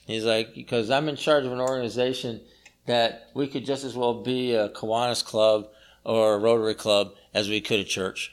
[0.08, 2.42] He's like, because I'm in charge of an organization
[2.88, 5.68] that we could just as well be a Kiwanis Club
[6.04, 8.32] or a Rotary Club as we could a church.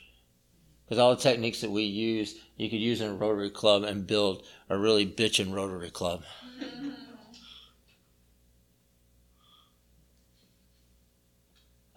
[0.86, 4.06] Because all the techniques that we use, you could use in a Rotary Club and
[4.06, 6.22] build a really bitchin' Rotary Club.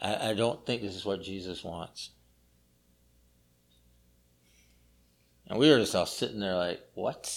[0.01, 2.11] I, I don't think this is what Jesus wants.
[5.47, 7.33] And we were just all sitting there like, what?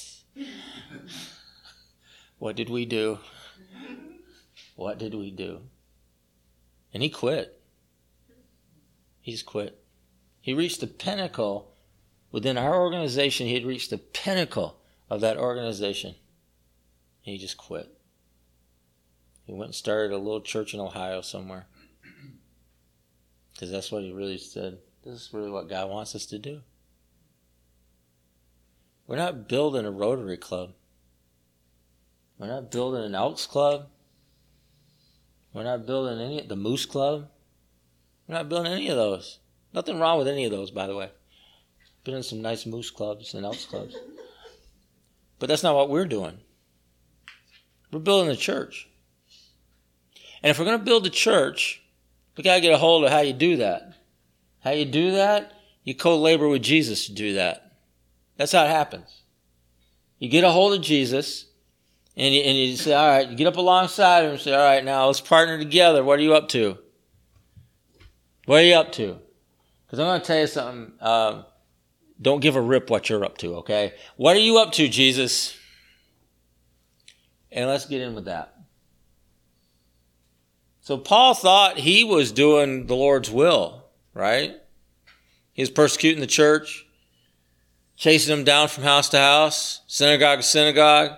[2.39, 3.19] what did we do?
[4.75, 5.61] What did we do?
[6.93, 7.61] And he quit.
[9.21, 9.81] He's quit.
[10.41, 11.73] He reached the pinnacle
[12.33, 13.47] within our organization.
[13.47, 14.80] He had reached the pinnacle
[15.11, 16.15] of that organization.
[17.25, 17.91] And he just quit.
[19.45, 21.67] He went and started a little church in Ohio somewhere.
[23.53, 24.79] Because that's what he really said.
[25.05, 26.63] This is really what God wants us to do.
[29.07, 30.73] We're not building a Rotary Club.
[32.39, 33.89] We're not building an Elks Club.
[35.53, 37.29] We're not building any the Moose Club.
[38.27, 39.41] We're not building any of those.
[39.75, 41.11] Nothing wrong with any of those, by the way.
[42.05, 43.97] Been in some nice Moose clubs and Elks clubs.
[45.41, 46.39] But that's not what we're doing.
[47.91, 48.89] We're building a church.
[50.43, 51.83] And if we're going to build a church,
[52.37, 53.95] we got to get a hold of how you do that.
[54.61, 55.53] How you do that?
[55.83, 57.73] You co labor with Jesus to do that.
[58.37, 59.23] That's how it happens.
[60.19, 61.47] You get a hold of Jesus,
[62.17, 64.63] and you, and you say, All right, you get up alongside him and say, All
[64.63, 66.05] right, now let's partner together.
[66.05, 66.79] What are you up to?
[68.45, 69.19] What are you up to?
[69.87, 70.93] Because I'm going to tell you something.
[71.01, 71.45] Um,
[72.21, 73.95] don't give a rip what you're up to, okay?
[74.17, 75.57] What are you up to, Jesus?
[77.51, 78.55] And let's get in with that.
[80.81, 84.57] So Paul thought he was doing the Lord's will, right?
[85.53, 86.87] He was persecuting the church,
[87.97, 91.13] chasing them down from house to house, synagogue to synagogue,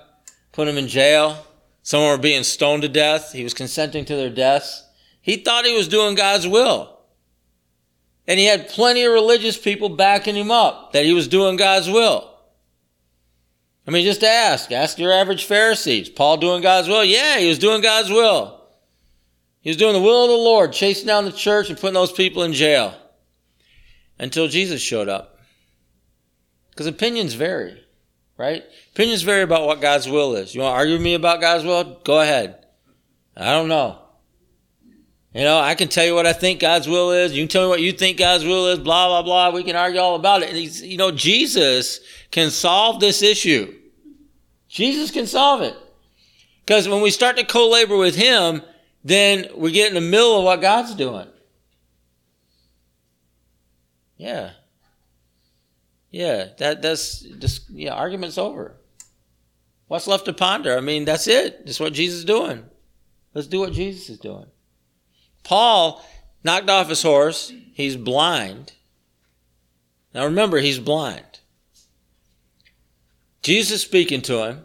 [0.52, 1.46] putting them in jail.
[1.82, 3.32] Some were being stoned to death.
[3.32, 4.84] He was consenting to their deaths.
[5.20, 6.91] He thought he was doing God's will.
[8.26, 11.88] And he had plenty of religious people backing him up that he was doing God's
[11.88, 12.28] will.
[13.86, 14.70] I mean, just ask.
[14.70, 16.08] Ask your average Pharisees.
[16.08, 17.04] Paul doing God's will?
[17.04, 18.60] Yeah, he was doing God's will.
[19.60, 22.12] He was doing the will of the Lord, chasing down the church and putting those
[22.12, 22.94] people in jail.
[24.18, 25.38] Until Jesus showed up.
[26.70, 27.84] Because opinions vary,
[28.36, 28.62] right?
[28.92, 30.54] Opinions vary about what God's will is.
[30.54, 32.00] You want to argue with me about God's will?
[32.04, 32.64] Go ahead.
[33.36, 34.01] I don't know.
[35.34, 37.32] You know, I can tell you what I think God's will is.
[37.32, 39.50] You can tell me what you think God's will is, blah, blah, blah.
[39.50, 40.48] We can argue all about it.
[40.48, 43.74] And he's, you know, Jesus can solve this issue.
[44.68, 45.74] Jesus can solve it.
[46.64, 48.62] Because when we start to co-labor with Him,
[49.02, 51.28] then we get in the middle of what God's doing.
[54.16, 54.50] Yeah.
[56.10, 58.76] Yeah, that, that's just, yeah, argument's over.
[59.88, 60.76] What's left to ponder?
[60.76, 61.64] I mean, that's it.
[61.64, 62.64] That's what Jesus is doing.
[63.34, 64.46] Let's do what Jesus is doing.
[65.44, 66.04] Paul
[66.44, 67.52] knocked off his horse.
[67.72, 68.72] He's blind.
[70.14, 71.40] Now remember, he's blind.
[73.42, 74.64] Jesus speaking to him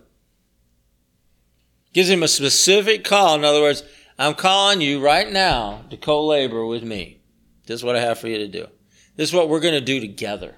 [1.94, 3.36] gives him a specific call.
[3.36, 3.84] In other words,
[4.20, 7.22] I'm calling you right now to co labor with me.
[7.66, 8.68] This is what I have for you to do.
[9.16, 10.56] This is what we're going to do together.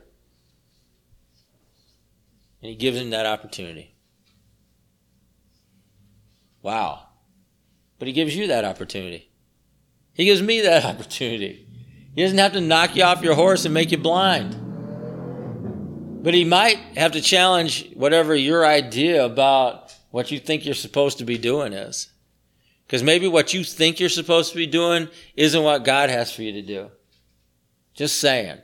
[2.62, 3.96] And he gives him that opportunity.
[6.62, 7.08] Wow.
[8.00, 9.29] But he gives you that opportunity.
[10.20, 11.66] He gives me that opportunity.
[12.14, 14.54] He doesn't have to knock you off your horse and make you blind.
[16.22, 21.20] But he might have to challenge whatever your idea about what you think you're supposed
[21.20, 22.12] to be doing is.
[22.86, 26.42] Because maybe what you think you're supposed to be doing isn't what God has for
[26.42, 26.92] you to do.
[27.94, 28.58] Just saying.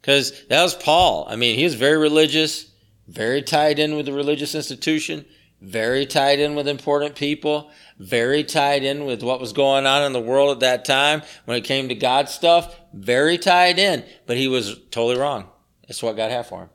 [0.00, 1.26] Because that was Paul.
[1.28, 2.70] I mean, he was very religious,
[3.08, 5.24] very tied in with the religious institution,
[5.60, 10.12] very tied in with important people very tied in with what was going on in
[10.12, 14.36] the world at that time when it came to God stuff, very tied in, but
[14.36, 15.48] he was totally wrong.
[15.86, 16.70] That's what God had for him.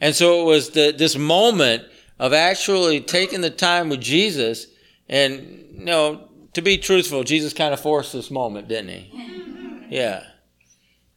[0.00, 1.84] And so it was the, this moment
[2.18, 4.66] of actually taking the time with Jesus
[5.08, 9.30] and, you know, to be truthful, Jesus kind of forced this moment, didn't he?
[9.90, 10.24] Yeah.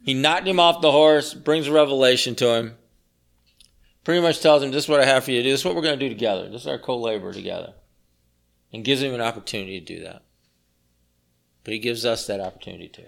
[0.03, 2.75] He knocked him off the horse, brings a revelation to him,
[4.03, 5.51] pretty much tells him, this is what I have for you to do.
[5.51, 6.49] This is what we're going to do together.
[6.49, 7.73] This is our co-labor together
[8.77, 10.21] and gives him an opportunity to do that.
[11.63, 13.07] But he gives us that opportunity too.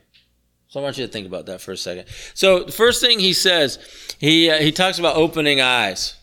[0.67, 2.05] So I want you to think about that for a second.
[2.33, 3.77] So the first thing he says,
[4.17, 6.15] he uh, he talks about opening eyes.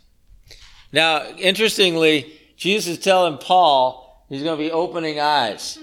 [0.93, 5.79] Now, interestingly, Jesus is telling Paul he's going to be opening eyes.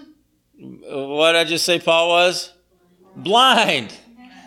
[0.59, 2.51] What did I just say Paul was?
[3.15, 3.93] Blind.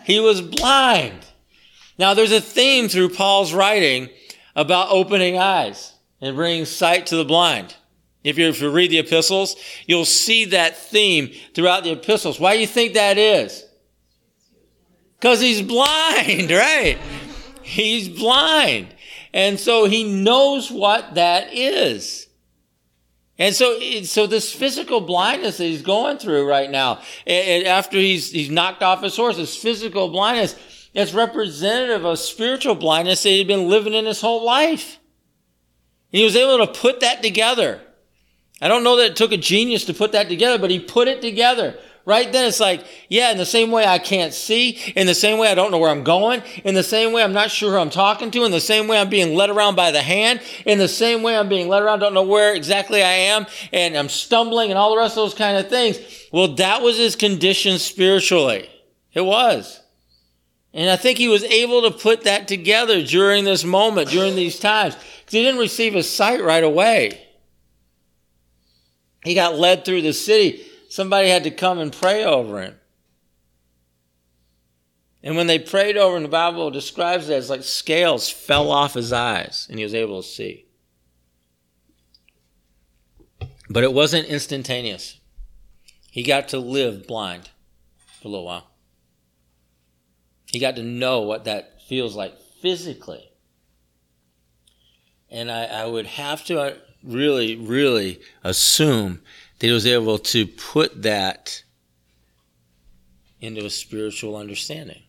[0.05, 1.25] He was blind.
[1.97, 4.09] Now, there's a theme through Paul's writing
[4.55, 7.75] about opening eyes and bringing sight to the blind.
[8.23, 12.39] If you, if you read the epistles, you'll see that theme throughout the epistles.
[12.39, 13.63] Why do you think that is?
[15.19, 16.97] Because he's blind, right?
[17.61, 18.93] He's blind.
[19.33, 22.27] And so he knows what that is.
[23.39, 28.49] And so, so this physical blindness that he's going through right now, after he's, he's
[28.49, 30.55] knocked off his horse, this physical blindness,
[30.93, 34.97] it's representative of spiritual blindness that he'd been living in his whole life.
[36.11, 37.81] And he was able to put that together.
[38.61, 41.07] I don't know that it took a genius to put that together, but he put
[41.07, 41.77] it together.
[42.07, 45.39] Right then, it's like, yeah, in the same way I can't see, in the same
[45.39, 47.77] way I don't know where I'm going, in the same way I'm not sure who
[47.77, 50.77] I'm talking to, in the same way I'm being led around by the hand, in
[50.77, 54.07] the same way I'm being led around, don't know where exactly I am, and I'm
[54.07, 55.97] stumbling and all the rest of those kind of things.
[56.31, 58.69] Well, that was his condition spiritually.
[59.11, 59.81] It was.
[60.73, 64.59] And I think he was able to put that together during this moment, during these
[64.59, 67.26] times, because he didn't receive his sight right away.
[69.27, 70.65] He got led through the city.
[70.87, 72.75] Somebody had to come and pray over him.
[75.21, 78.93] And when they prayed over him, the Bible describes it as like scales fell off
[78.93, 80.67] his eyes and he was able to see.
[83.69, 85.19] But it wasn't instantaneous.
[86.09, 87.49] He got to live blind
[88.21, 88.71] for a little while.
[90.45, 93.29] He got to know what that feels like physically.
[95.29, 99.21] And I, I would have to really, really assume
[99.59, 101.63] that he was able to put that
[103.39, 105.03] into a spiritual understanding.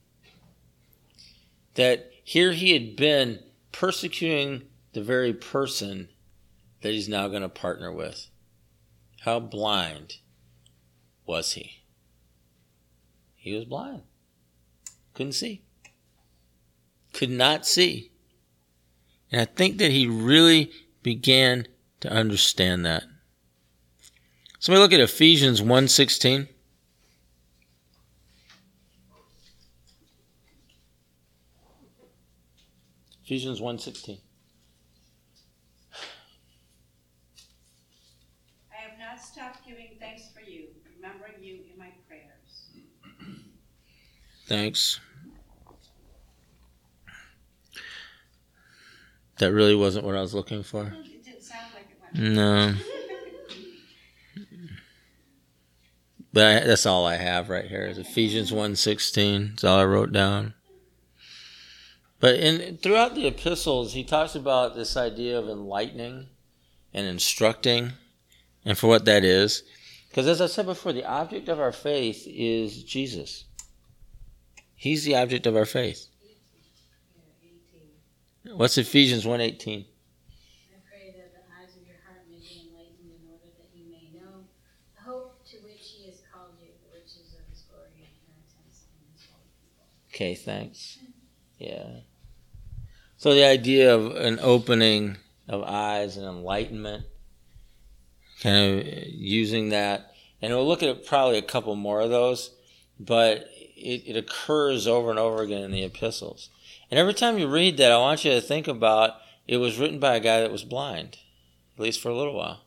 [1.74, 3.40] That here he had been
[3.72, 4.62] persecuting
[4.92, 6.08] the very person
[6.82, 8.28] that he's now going to partner with.
[9.20, 10.16] How blind
[11.26, 11.82] was he?
[13.36, 14.02] He was blind.
[15.14, 15.62] Couldn't see.
[17.12, 18.12] Could not see.
[19.30, 20.70] And I think that he really
[21.02, 21.66] began
[22.00, 23.04] to understand that.
[24.58, 26.48] So we look at Ephesians 1:16.
[33.24, 34.20] Ephesians 1:16.
[38.72, 42.70] I have not stopped giving thanks for you, remembering you in my prayers.
[44.46, 44.98] Thanks.
[49.38, 50.86] That really wasn't what I was looking for.
[50.86, 52.07] It didn't sound like it went.
[52.18, 52.74] No.
[56.32, 59.50] But I, that's all I have right here is Ephesians 1:16.
[59.50, 60.54] That's all I wrote down.
[62.20, 66.28] But in throughout the epistles, he talks about this idea of enlightening
[66.92, 67.92] and instructing
[68.64, 69.62] and for what that is.
[70.08, 73.44] Because as I said before, the object of our faith is Jesus.
[74.74, 76.06] He's the object of our faith.
[78.44, 79.84] What's Ephesians 1:18?
[79.84, 83.84] I pray that the eyes of your heart may be enlightened in order that you
[83.92, 84.48] may know
[84.96, 88.88] the hope to which he has called you, the riches of his glory and inheritance
[88.96, 89.84] in his holy people.
[90.18, 90.98] Okay, thanks.
[91.60, 92.00] Yeah.
[93.18, 95.16] So the idea of an opening
[95.48, 97.04] of eyes and enlightenment,
[98.40, 100.10] kind of using that,
[100.42, 102.50] and we'll look at probably a couple more of those,
[102.98, 106.50] but it, it occurs over and over again in the epistles.
[106.90, 110.00] And every time you read that, I want you to think about it was written
[110.00, 111.18] by a guy that was blind,
[111.76, 112.64] at least for a little while,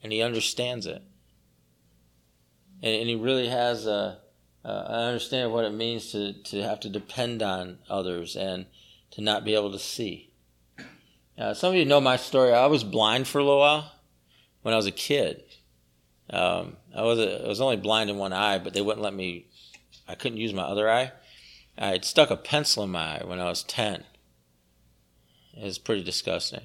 [0.00, 1.02] and he understands it,
[2.80, 4.21] and, and he really has a
[4.64, 8.66] uh, I understand what it means to, to have to depend on others and
[9.12, 10.30] to not be able to see.
[11.36, 12.52] Uh, some of you know my story.
[12.52, 13.92] I was blind for a little while
[14.62, 15.42] when I was a kid.
[16.30, 19.14] Um, I was a, I was only blind in one eye, but they wouldn't let
[19.14, 19.46] me.
[20.06, 21.12] I couldn't use my other eye.
[21.76, 24.04] I had stuck a pencil in my eye when I was ten.
[25.54, 26.62] It was pretty disgusting.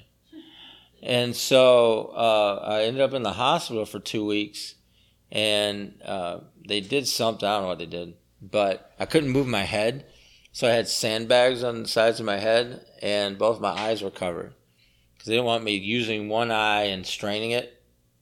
[1.02, 4.74] And so uh, I ended up in the hospital for two weeks,
[5.30, 7.48] and uh, they did something.
[7.48, 10.06] I don't know what they did, but I couldn't move my head,
[10.52, 14.10] so I had sandbags on the sides of my head, and both my eyes were
[14.10, 14.54] covered
[15.14, 17.74] because they didn't want me using one eye and straining it.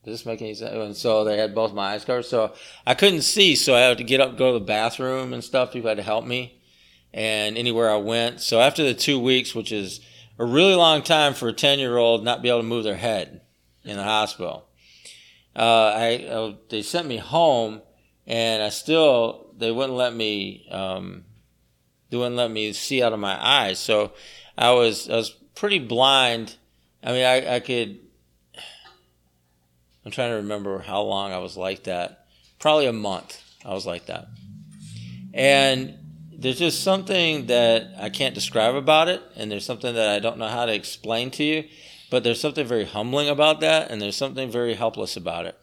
[0.05, 0.73] Does this make any sense?
[0.73, 2.55] And so they had both my eyes covered, so
[2.87, 3.57] I couldn't see.
[3.57, 5.73] So I had to get up, go to the bathroom and stuff.
[5.73, 6.61] People had to help me,
[7.13, 8.41] and anywhere I went.
[8.41, 10.01] So after the two weeks, which is
[10.39, 13.41] a really long time for a ten-year-old not be able to move their head
[13.85, 14.66] in the hospital,
[15.57, 17.81] uh, I uh, they sent me home,
[18.27, 21.25] and I still they wouldn't let me um,
[22.11, 23.79] they wouldn't let me see out of my eyes.
[23.79, 24.13] So
[24.59, 26.57] I was I was pretty blind.
[27.03, 28.01] I mean, I, I could.
[30.05, 32.27] I'm trying to remember how long I was like that.
[32.59, 33.43] Probably a month.
[33.65, 34.29] I was like that,
[35.33, 35.95] and
[36.33, 40.39] there's just something that I can't describe about it, and there's something that I don't
[40.39, 41.65] know how to explain to you.
[42.11, 45.59] But there's something very humbling about that, and there's something very helpless about it.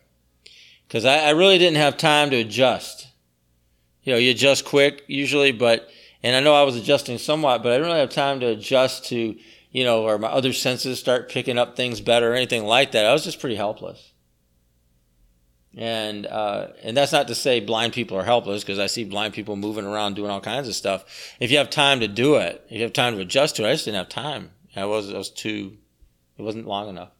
[0.87, 3.07] Because I, I really didn't have time to adjust.
[4.03, 5.89] You know, you adjust quick usually, but
[6.21, 9.05] and I know I was adjusting somewhat, but I didn't really have time to adjust
[9.05, 9.35] to,
[9.71, 13.05] you know, or my other senses start picking up things better or anything like that.
[13.05, 14.13] I was just pretty helpless.
[15.75, 19.33] And uh, and that's not to say blind people are helpless because I see blind
[19.33, 21.35] people moving around doing all kinds of stuff.
[21.39, 23.69] If you have time to do it, if you have time to adjust to it,
[23.69, 24.51] I just didn't have time.
[24.75, 25.77] I was I was too,
[26.37, 27.11] it wasn't long enough.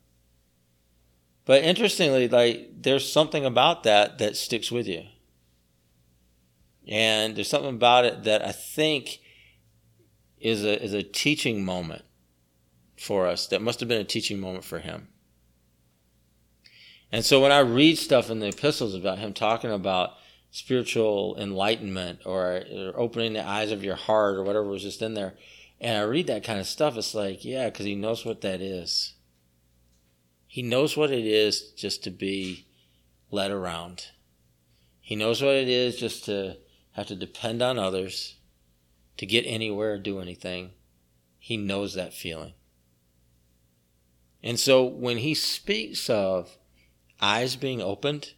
[1.45, 5.03] But interestingly, like there's something about that that sticks with you.
[6.87, 9.19] And there's something about it that I think
[10.39, 12.03] is a is a teaching moment
[12.97, 13.47] for us.
[13.47, 15.09] That must have been a teaching moment for him.
[17.11, 20.13] And so when I read stuff in the epistles about him talking about
[20.49, 25.13] spiritual enlightenment or, or opening the eyes of your heart or whatever was just in
[25.13, 25.35] there,
[25.83, 28.61] and I read that kind of stuff, it's like, yeah, because he knows what that
[28.61, 29.15] is.
[30.47, 32.67] He knows what it is just to be
[33.31, 34.07] led around.
[35.01, 36.57] He knows what it is just to
[36.91, 38.35] have to depend on others
[39.17, 40.71] to get anywhere or do anything.
[41.37, 42.53] He knows that feeling.
[44.41, 46.57] And so when he speaks of
[47.19, 48.33] eyes being opened,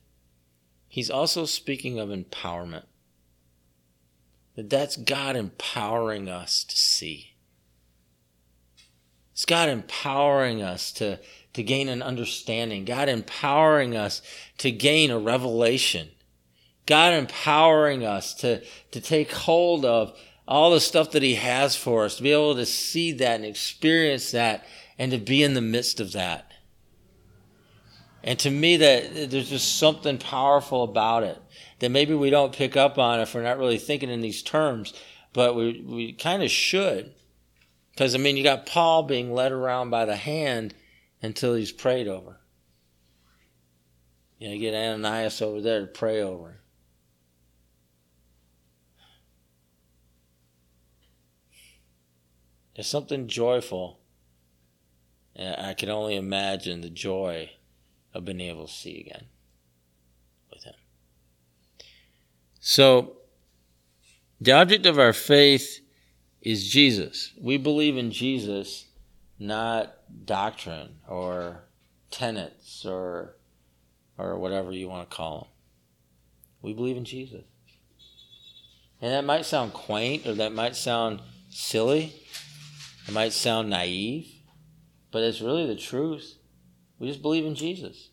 [0.87, 2.85] he's also speaking of empowerment.
[4.55, 7.34] That that's God empowering us to see.
[9.35, 11.19] It's God empowering us to,
[11.55, 12.85] to gain an understanding.
[12.85, 14.21] God empowering us
[14.59, 16.07] to gain a revelation.
[16.85, 20.17] God empowering us to, to take hold of
[20.47, 23.43] all the stuff that He has for us, to be able to see that and
[23.43, 24.65] experience that
[24.97, 26.53] and to be in the midst of that.
[28.23, 31.41] And to me, that there's just something powerful about it
[31.79, 34.93] that maybe we don't pick up on if we're not really thinking in these terms,
[35.33, 37.11] but we, we kind of should.
[37.95, 40.75] Because, I mean, you got Paul being led around by the hand
[41.21, 42.41] until he's prayed over.
[44.37, 46.49] You know, you get Ananias over there to pray over.
[46.49, 46.55] him.
[52.75, 53.99] There's something joyful.
[55.39, 57.51] I can only imagine the joy
[58.13, 59.25] of being able to see again
[60.51, 60.75] with Him.
[62.59, 63.17] So,
[64.39, 65.81] the object of our faith
[66.45, 67.33] is Jesus.
[67.41, 68.85] We believe in Jesus,
[69.39, 71.63] not doctrine or
[72.11, 73.35] tenets or
[74.17, 75.47] or whatever you want to call them.
[76.61, 77.43] We believe in Jesus.
[79.01, 81.19] And that might sound quaint or that might sound
[81.49, 82.13] silly.
[83.07, 84.27] It might sound naive,
[85.11, 86.37] but it's really the truth.
[86.97, 88.09] We just believe in Jesus.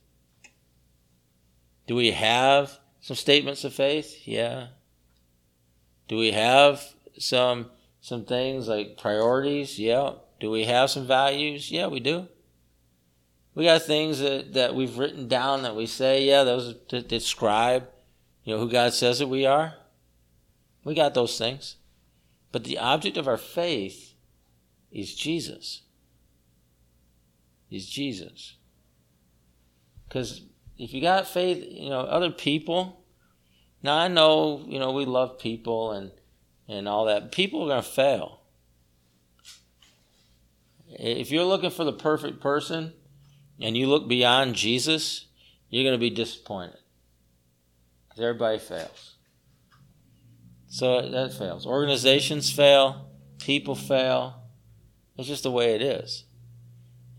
[1.86, 4.26] Do we have some statements of faith?
[4.26, 4.68] Yeah.
[6.08, 6.82] Do we have
[7.18, 7.70] some
[8.02, 9.78] some things like priorities?
[9.78, 10.14] Yeah.
[10.40, 11.70] Do we have some values?
[11.70, 12.28] Yeah, we do.
[13.54, 17.88] We got things that, that we've written down that we say, yeah, those that describe,
[18.44, 19.74] you know, who God says that we are.
[20.84, 21.76] We got those things.
[22.50, 24.14] But the object of our faith
[24.90, 25.82] is Jesus.
[27.70, 28.56] Is Jesus.
[30.08, 30.42] Because
[30.76, 33.04] if you got faith, you know, other people,
[33.82, 36.10] now I know, you know, we love people and
[36.72, 37.32] and all that.
[37.32, 38.40] People are going to fail.
[40.88, 42.92] If you're looking for the perfect person
[43.60, 45.26] and you look beyond Jesus,
[45.68, 46.78] you're going to be disappointed.
[48.08, 49.14] Because everybody fails.
[50.68, 51.66] So that fails.
[51.66, 53.08] Organizations fail,
[53.38, 54.42] people fail.
[55.16, 56.24] It's just the way it is.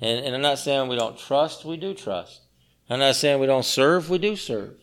[0.01, 2.41] And, and I'm not saying we don't trust, we do trust.
[2.89, 4.75] I'm not saying we don't serve, we do serve.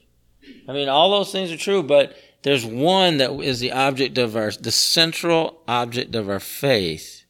[0.68, 4.36] I mean, all those things are true, but there's one that is the object of
[4.36, 7.24] our, the central object of our faith,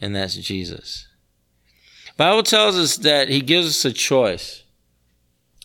[0.00, 1.08] and that's Jesus.
[2.16, 4.62] Bible tells us that He gives us a choice,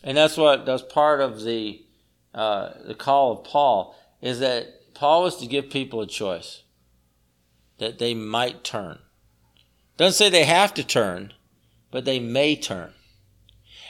[0.04, 1.86] and that's what that's part of the
[2.34, 6.64] uh, the call of Paul is that Paul was to give people a choice
[7.78, 9.00] that they might turn.
[9.98, 11.34] Doesn't say they have to turn,
[11.90, 12.94] but they may turn.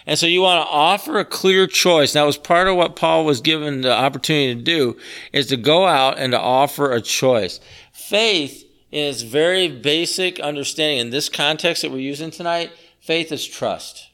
[0.06, 2.14] And so you want to offer a clear choice.
[2.14, 4.97] That was part of what Paul was given the opportunity to do
[5.32, 7.60] is to go out and to offer a choice.
[7.91, 12.72] Faith is very basic understanding in this context that we're using tonight.
[12.99, 14.10] Faith is trust.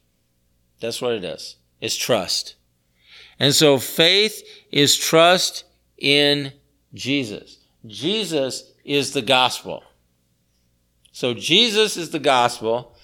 [0.80, 1.56] That's what it is.
[1.82, 2.56] It's trust.
[3.40, 5.64] And so faith is trust
[5.98, 6.54] in
[6.94, 7.58] Jesus.
[7.86, 9.84] Jesus is the gospel.
[11.12, 12.96] So Jesus is the gospel.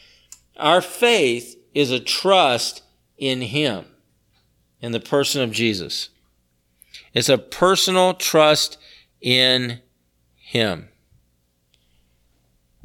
[0.58, 2.84] Our faith is a trust
[3.18, 3.86] in Him,
[4.82, 6.10] in the person of Jesus.
[7.14, 8.78] It's a personal trust
[9.22, 9.80] in
[10.36, 10.90] Him.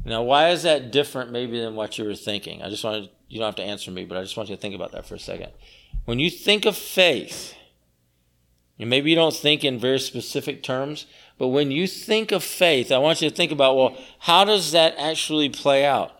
[0.04, 2.62] Now, why is that different maybe than what you were thinking?
[2.62, 4.60] I just want you don't have to answer me, but I just want you to
[4.60, 5.52] think about that for a second.
[6.06, 7.54] When you think of faith,
[8.78, 11.04] and maybe you don't think in very specific terms,
[11.36, 14.72] but when you think of faith, I want you to think about, well, how does
[14.72, 16.12] that actually play out?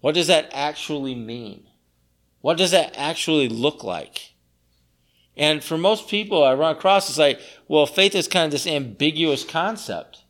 [0.00, 1.66] What does that actually mean?
[2.40, 4.32] What does that actually look like?
[5.36, 8.66] And for most people I run across, it's like, well, faith is kind of this
[8.66, 10.24] ambiguous concept.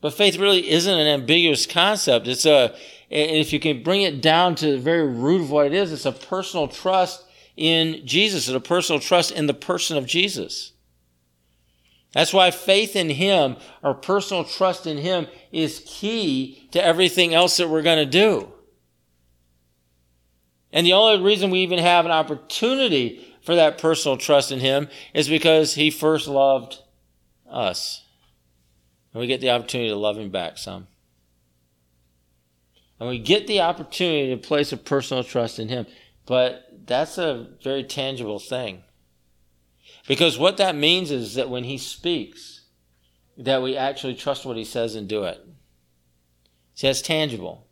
[0.00, 2.26] But faith really isn't an ambiguous concept.
[2.26, 2.74] It's a,
[3.10, 6.06] if you can bring it down to the very root of what it is, it's
[6.06, 7.24] a personal trust
[7.56, 10.72] in Jesus and a personal trust in the person of Jesus.
[12.12, 17.56] That's why faith in Him, or personal trust in Him, is key to everything else
[17.56, 18.52] that we're going to do.
[20.72, 24.88] And the only reason we even have an opportunity for that personal trust in Him
[25.14, 26.78] is because He first loved
[27.48, 28.04] us.
[29.12, 30.88] And we get the opportunity to love Him back some.
[32.98, 35.86] And we get the opportunity to place a personal trust in Him.
[36.26, 38.82] But that's a very tangible thing.
[40.10, 42.62] Because what that means is that when He speaks,
[43.38, 45.38] that we actually trust what He says and do it.
[46.74, 47.68] See, that's tangible.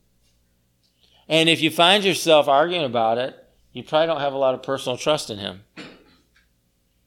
[1.28, 3.34] And if you find yourself arguing about it,
[3.72, 5.64] you probably don't have a lot of personal trust in Him.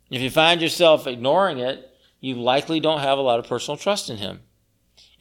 [0.09, 4.09] If you find yourself ignoring it, you likely don't have a lot of personal trust
[4.09, 4.41] in Him.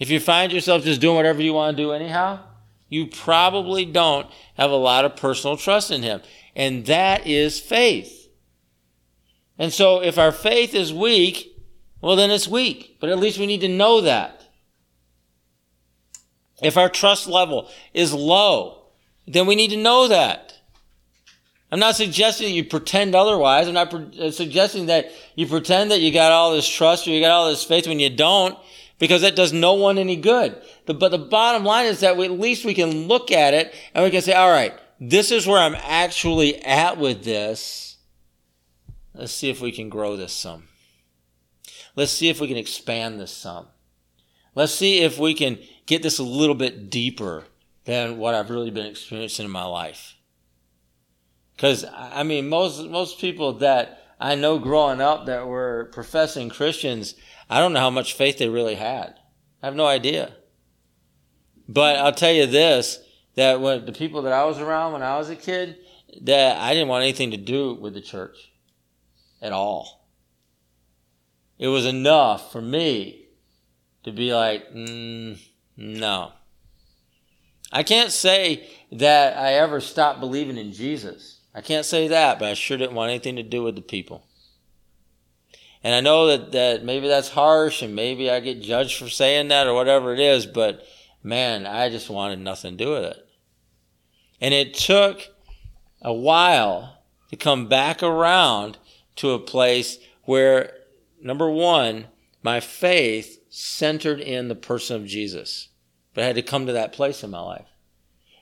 [0.00, 2.40] If you find yourself just doing whatever you want to do anyhow,
[2.88, 6.20] you probably don't have a lot of personal trust in Him.
[6.56, 8.20] And that is faith.
[9.61, 11.54] And so if our faith is weak,
[12.00, 12.96] well, then it's weak.
[12.98, 14.42] But at least we need to know that.
[16.62, 18.86] If our trust level is low,
[19.26, 20.56] then we need to know that.
[21.70, 23.68] I'm not suggesting that you pretend otherwise.
[23.68, 27.11] I'm not pre- uh, suggesting that you pretend that you got all this trust or
[27.11, 28.58] you got all this faith when you don't,
[28.98, 30.61] because that does no one any good.
[30.86, 33.74] The, but the bottom line is that we, at least we can look at it
[33.94, 37.89] and we can say, all right, this is where I'm actually at with this.
[39.21, 40.68] Let's see if we can grow this some.
[41.95, 43.66] Let's see if we can expand this some.
[44.55, 47.45] Let's see if we can get this a little bit deeper
[47.85, 50.16] than what I've really been experiencing in my life.
[51.55, 57.14] Because I mean, most most people that I know growing up that were professing Christians,
[57.51, 59.16] I don't know how much faith they really had.
[59.62, 60.33] I have no idea.
[61.68, 63.01] But I'll tell you this:
[63.35, 65.77] that when the people that I was around when I was a kid,
[66.23, 68.49] that I didn't want anything to do with the church
[69.41, 70.07] at all.
[71.59, 73.26] It was enough for me
[74.05, 75.38] to be like, mm,
[75.76, 76.32] no.
[77.72, 81.41] I can't say that I ever stopped believing in Jesus.
[81.55, 84.24] I can't say that, but I sure didn't want anything to do with the people.
[85.82, 89.49] And I know that, that maybe that's harsh and maybe I get judged for saying
[89.49, 90.84] that or whatever it is, but
[91.22, 93.28] man, I just wanted nothing to do with it.
[94.41, 95.28] And it took
[96.03, 96.99] a while
[97.30, 98.78] to come back around
[99.21, 100.73] to a place where,
[101.23, 102.07] number one,
[102.43, 105.68] my faith centered in the person of Jesus.
[106.14, 107.68] But I had to come to that place in my life.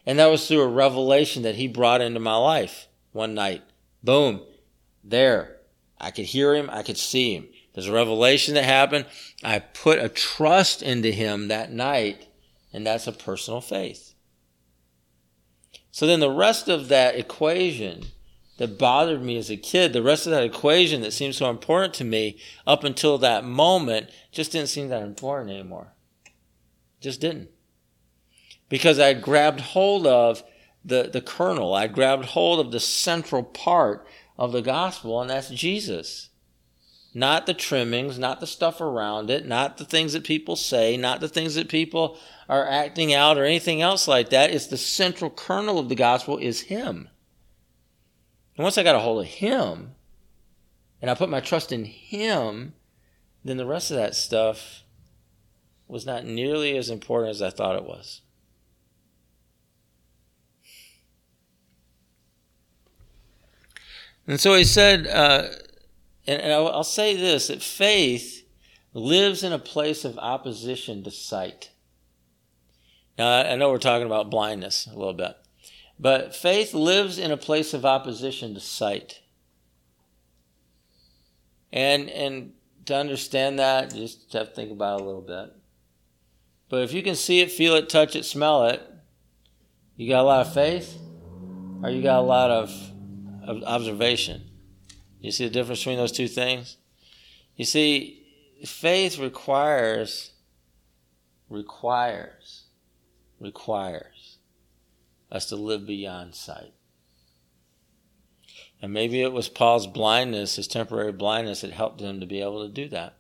[0.07, 3.63] And that was through a revelation that he brought into my life one night.
[4.05, 4.43] Boom.
[5.03, 5.57] There.
[5.99, 6.71] I could hear him.
[6.73, 7.49] I could see him.
[7.75, 9.07] There's a revelation that happened.
[9.43, 12.29] I put a trust into him that night,
[12.73, 14.15] and that's a personal faith.
[15.91, 18.05] So then the rest of that equation
[18.59, 21.95] that bothered me as a kid, the rest of that equation that seemed so important
[21.95, 25.95] to me up until that moment just didn't seem that important anymore.
[27.01, 27.49] Just didn't.
[28.69, 30.43] Because I grabbed hold of
[30.85, 31.73] the, the kernel.
[31.73, 34.07] I grabbed hold of the central part
[34.37, 36.29] of the gospel, and that's Jesus.
[37.15, 41.21] Not the trimmings, not the stuff around it, not the things that people say, not
[41.21, 44.51] the things that people are acting out or anything else like that.
[44.51, 47.09] It's the central kernel of the gospel is Him.
[48.59, 49.95] And once I got a hold of Him,
[51.01, 52.75] and I put my trust in Him,
[53.45, 54.83] then the rest of that stuff
[55.87, 58.21] was not nearly as important as I thought it was.
[64.27, 65.49] And so he said, uh,
[66.27, 68.45] and, and I'll, I'll say this that faith
[68.93, 71.71] lives in a place of opposition to sight.
[73.17, 75.37] Now, I know we're talking about blindness a little bit,
[75.99, 79.21] but faith lives in a place of opposition to sight.
[81.73, 82.53] And, and
[82.87, 85.55] to understand that, you just have to think about it a little bit.
[86.69, 88.83] But if you can see it, feel it, touch it, smell it,
[89.97, 90.97] you got a lot of faith,
[91.83, 92.71] or you got a lot of
[93.49, 94.43] of observation.
[95.21, 96.77] You see the difference between those two things?
[97.57, 98.27] You see,
[98.65, 100.33] faith requires,
[101.49, 102.65] requires,
[103.41, 104.18] requires
[105.31, 106.73] us to live beyond sight.
[108.81, 112.67] And maybe it was Paul's blindness, his temporary blindness, that helped him to be able
[112.67, 113.17] to do that.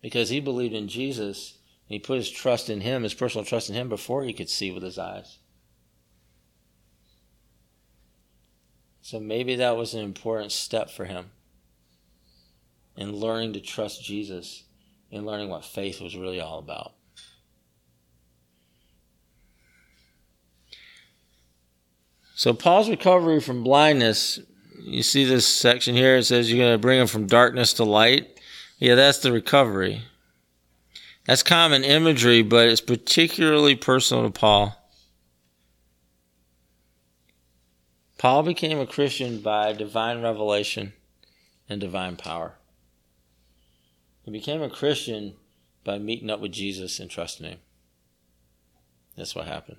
[0.00, 3.68] Because he believed in Jesus, and he put his trust in him, his personal trust
[3.68, 5.38] in him, before he could see with his eyes.
[9.02, 11.30] So maybe that was an important step for him
[12.96, 14.64] in learning to trust Jesus,
[15.10, 16.94] in learning what faith was really all about.
[22.34, 24.40] So, Paul's recovery from blindness,
[24.80, 27.84] you see this section here, it says you're going to bring him from darkness to
[27.84, 28.40] light.
[28.78, 30.02] Yeah, that's the recovery.
[31.26, 34.76] That's common imagery, but it's particularly personal to Paul.
[38.18, 40.92] Paul became a Christian by divine revelation
[41.68, 42.54] and divine power.
[44.24, 45.34] He became a Christian
[45.84, 47.58] by meeting up with Jesus and trusting Him.
[49.16, 49.76] That's what happened.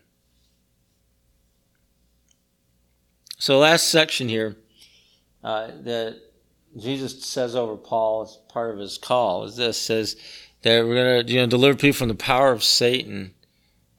[3.46, 4.56] So, last section here
[5.44, 6.20] uh, that
[6.80, 10.16] Jesus says over Paul as part of his call is this: says
[10.64, 13.36] that we're going to you know deliver people from the power of Satan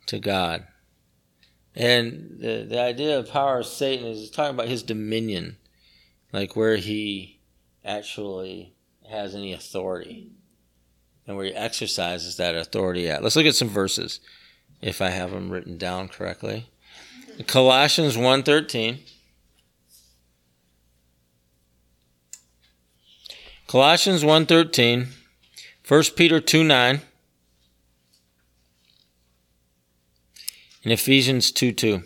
[0.06, 0.66] to God.
[1.76, 5.58] And the, the idea of power of Satan is talking about his dominion,
[6.32, 7.38] like where he
[7.84, 8.74] actually
[9.08, 10.32] has any authority
[11.24, 13.22] and where he exercises that authority at.
[13.22, 14.18] Let's look at some verses
[14.82, 16.68] if I have them written down correctly.
[17.46, 18.98] Colossians 1:13
[23.66, 25.08] Colossians 1.13,
[25.88, 27.00] 1 Peter 2 9,
[30.84, 32.02] and Ephesians 2 2.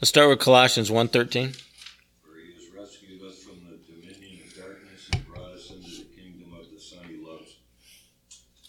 [0.00, 1.12] Let's start with Colossians 1.13.
[1.12, 6.08] For he has rescued us from the dominion of darkness and brought us into the
[6.16, 7.58] kingdom of the Son he loves,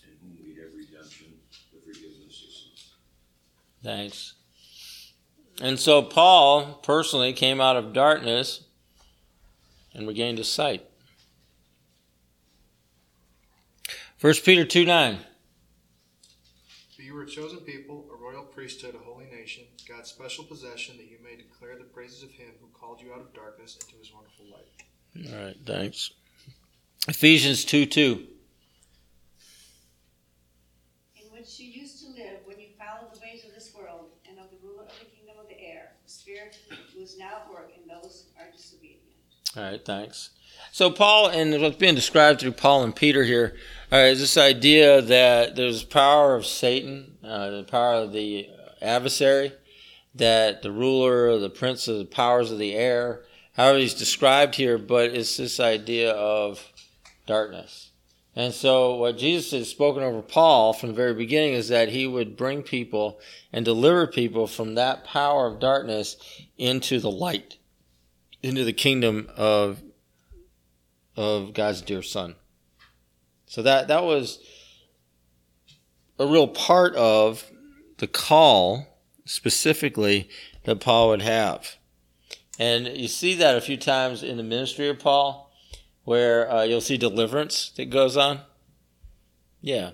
[0.03, 1.39] in whom we have redemption,
[1.71, 2.91] the forgiveness of sins.
[3.83, 4.33] Thanks.
[5.61, 8.61] And so Paul personally came out of darkness
[9.93, 10.85] and regained his sight.
[14.21, 15.17] 1 Peter 2 9.
[16.95, 20.97] For you were a chosen people, a royal priesthood, a holy nation, God's special possession,
[20.97, 23.97] that you may declare the praises of him who called you out of darkness into
[23.97, 25.33] his wonderful light.
[25.33, 26.11] All right, thanks.
[27.07, 28.27] Ephesians 2 2.
[31.15, 34.37] in which you used to live when you followed the ways of this world and
[34.37, 36.57] of the ruler of the kingdom of the air, the spirit
[36.93, 37.37] who is now
[37.75, 38.99] in those who are disobedient.
[39.55, 40.31] All right, thanks.
[40.71, 43.55] So Paul, and what's being described through Paul and Peter here,
[43.91, 48.47] uh, is this idea that there's power of Satan, uh, the power of the
[48.81, 49.51] adversary,
[50.15, 54.77] that the ruler, the prince of the powers of the air, however he's described here,
[54.77, 56.71] but it's this idea of
[57.27, 57.90] darkness.
[58.35, 62.07] And so what Jesus has spoken over Paul from the very beginning is that he
[62.07, 63.19] would bring people
[63.51, 66.15] and deliver people from that power of darkness
[66.57, 67.57] into the light,
[68.41, 69.83] into the kingdom of
[71.17, 72.35] of God's dear son.
[73.45, 74.39] So that that was
[76.17, 77.51] a real part of
[77.97, 78.87] the call
[79.25, 80.29] specifically
[80.63, 81.75] that Paul would have.
[82.57, 85.50] And you see that a few times in the ministry of Paul
[86.03, 88.41] where uh, you'll see deliverance that goes on.
[89.61, 89.91] Yeah.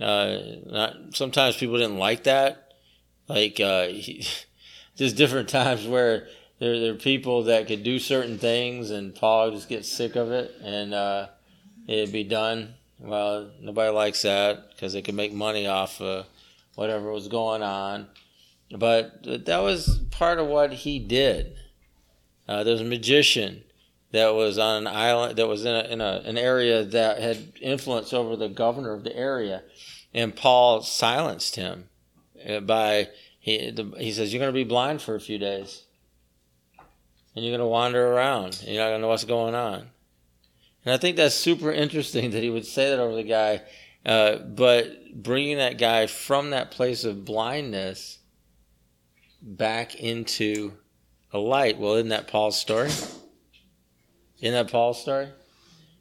[0.00, 2.72] Uh, not sometimes people didn't like that.
[3.28, 3.88] Like uh,
[4.96, 6.26] there's different times where
[6.58, 10.30] there there are people that could do certain things, and Paul just gets sick of
[10.30, 11.28] it, and uh,
[11.86, 12.74] it'd be done.
[12.98, 16.26] Well, nobody likes that because they could make money off of
[16.74, 18.08] whatever was going on.
[18.70, 21.56] But that was part of what he did.
[22.46, 23.64] Uh, there was a magician
[24.12, 27.52] that was on an island that was in, a, in a, an area that had
[27.60, 29.62] influence over the governor of the area,
[30.12, 31.88] and Paul silenced him
[32.48, 33.08] uh, by
[33.38, 35.84] he the, he says you're going to be blind for a few days,
[37.34, 39.90] and you're going to wander around, you're not going to know what's going on.
[40.84, 43.62] And I think that's super interesting that he would say that over the guy,
[44.04, 48.18] uh, but bringing that guy from that place of blindness
[49.42, 50.72] back into
[51.32, 51.78] a light.
[51.78, 52.90] Well, isn't that Paul's story?
[54.40, 55.28] Isn't that Paul's story?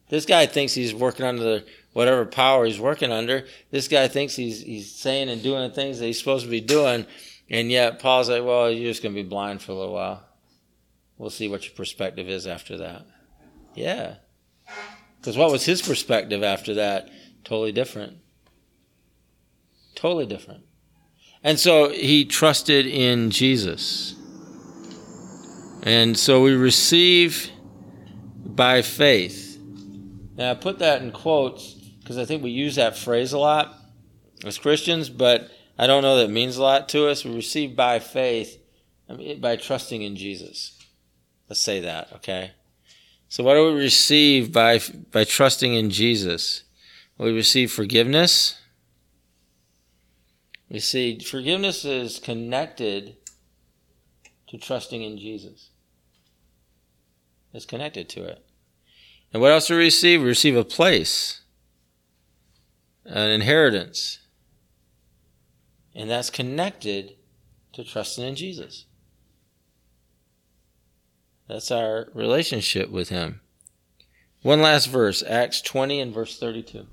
[0.09, 3.45] This guy thinks he's working under the whatever power he's working under.
[3.71, 6.61] This guy thinks he's he's saying and doing the things that he's supposed to be
[6.61, 7.05] doing,
[7.49, 10.23] and yet Paul's like, "Well, you're just going to be blind for a little while.
[11.17, 13.05] We'll see what your perspective is after that."
[13.75, 14.15] Yeah,
[15.19, 17.09] because what was his perspective after that?
[17.43, 18.17] Totally different.
[19.95, 20.63] Totally different.
[21.43, 24.15] And so he trusted in Jesus.
[25.83, 27.51] And so we receive
[28.45, 29.57] by faith.
[30.35, 33.75] Now, I put that in quotes because I think we use that phrase a lot
[34.45, 37.23] as Christians, but I don't know that it means a lot to us.
[37.23, 38.57] We receive by faith,
[39.09, 40.77] I mean, by trusting in Jesus.
[41.47, 42.51] Let's say that, okay?
[43.27, 44.79] So, what do we receive by,
[45.11, 46.63] by trusting in Jesus?
[47.17, 48.59] We receive forgiveness.
[50.69, 53.17] We see forgiveness is connected
[54.47, 55.69] to trusting in Jesus.
[57.53, 58.45] It's connected to it.
[59.33, 60.21] And what else do we receive?
[60.21, 61.41] We receive a place,
[63.05, 64.19] an inheritance.
[65.95, 67.15] And that's connected
[67.73, 68.85] to trusting in Jesus.
[71.47, 73.41] That's our relationship with Him.
[74.41, 76.85] One last verse, Acts 20 and verse 32.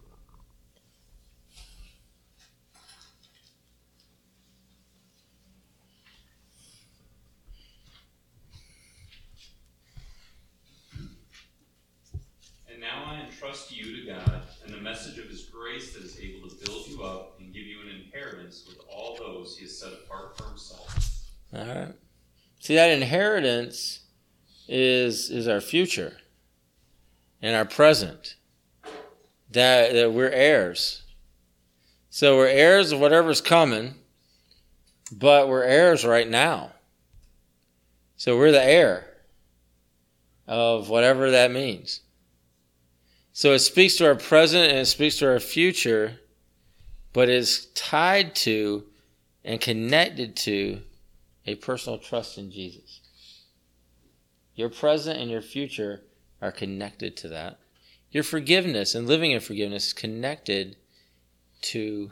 [12.68, 16.18] And now I entrust you to God and the message of his grace that is
[16.18, 19.78] able to build you up and give you an inheritance with all those he has
[19.78, 21.22] set apart for himself.
[21.57, 21.94] All right.
[22.61, 24.00] See that inheritance
[24.68, 26.18] is is our future
[27.40, 28.36] and our present.
[29.52, 31.02] That, that we're heirs.
[32.11, 33.94] So we're heirs of whatever's coming,
[35.12, 36.72] but we're heirs right now.
[38.16, 39.07] So we're the heir
[40.46, 42.00] of whatever that means.
[43.32, 46.20] So it speaks to our present and it speaks to our future,
[47.12, 48.84] but is tied to
[49.44, 50.82] and connected to
[51.47, 53.01] a personal trust in Jesus.
[54.55, 56.03] Your present and your future
[56.40, 57.59] are connected to that.
[58.11, 60.76] Your forgiveness and living in forgiveness is connected
[61.62, 62.11] to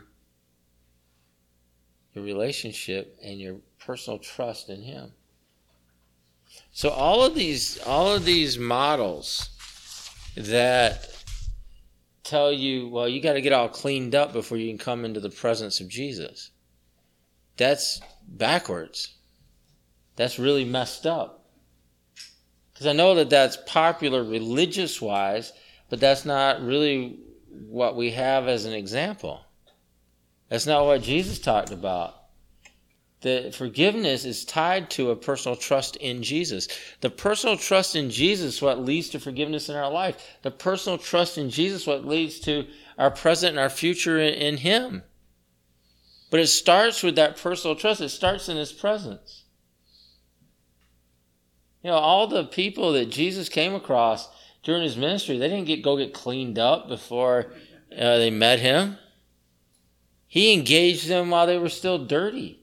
[2.12, 5.12] your relationship and your personal trust in him.
[6.72, 9.50] So all of these all of these models
[10.36, 11.08] that
[12.22, 15.20] tell you, well, you got to get all cleaned up before you can come into
[15.20, 16.50] the presence of Jesus.
[17.56, 19.13] That's backwards.
[20.16, 21.44] That's really messed up.
[22.72, 25.52] Because I know that that's popular religious wise,
[25.88, 27.18] but that's not really
[27.68, 29.44] what we have as an example.
[30.48, 32.14] That's not what Jesus talked about.
[33.20, 36.68] The forgiveness is tied to a personal trust in Jesus.
[37.00, 40.38] The personal trust in Jesus what leads to forgiveness in our life.
[40.42, 42.66] The personal trust in Jesus what leads to
[42.98, 45.04] our present and our future in, in Him.
[46.30, 48.02] But it starts with that personal trust.
[48.02, 49.43] It starts in His presence.
[51.84, 54.30] You know, all the people that Jesus came across
[54.62, 57.52] during His ministry, they didn't get go get cleaned up before
[57.92, 58.96] uh, they met Him.
[60.26, 62.62] He engaged them while they were still dirty.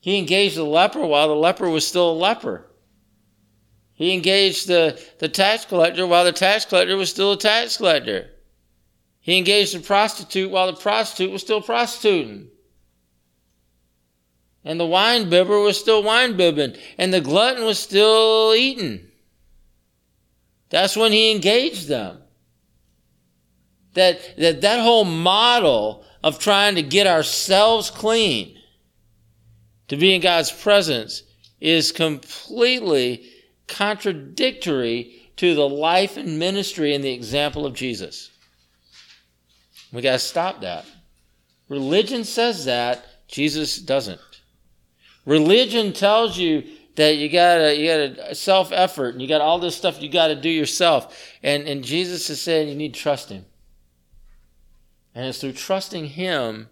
[0.00, 2.66] He engaged the leper while the leper was still a leper.
[3.92, 8.30] He engaged the, the tax collector while the tax collector was still a tax collector.
[9.20, 12.48] He engaged the prostitute while the prostitute was still prostituting.
[14.64, 16.76] And the wine bibber was still wine bibbing.
[16.98, 19.08] And the glutton was still eating.
[20.70, 22.18] That's when he engaged them.
[23.94, 28.56] That, that, that whole model of trying to get ourselves clean
[29.88, 31.24] to be in God's presence
[31.60, 33.26] is completely
[33.68, 38.30] contradictory to the life and ministry and the example of Jesus.
[39.92, 40.86] We got to stop that.
[41.68, 44.20] Religion says that, Jesus doesn't.
[45.24, 46.64] Religion tells you
[46.96, 50.10] that you gotta you got a self effort and you got all this stuff you
[50.10, 51.32] got to do yourself.
[51.42, 53.46] And and Jesus is saying you need to trust him.
[55.14, 56.68] And it's through trusting him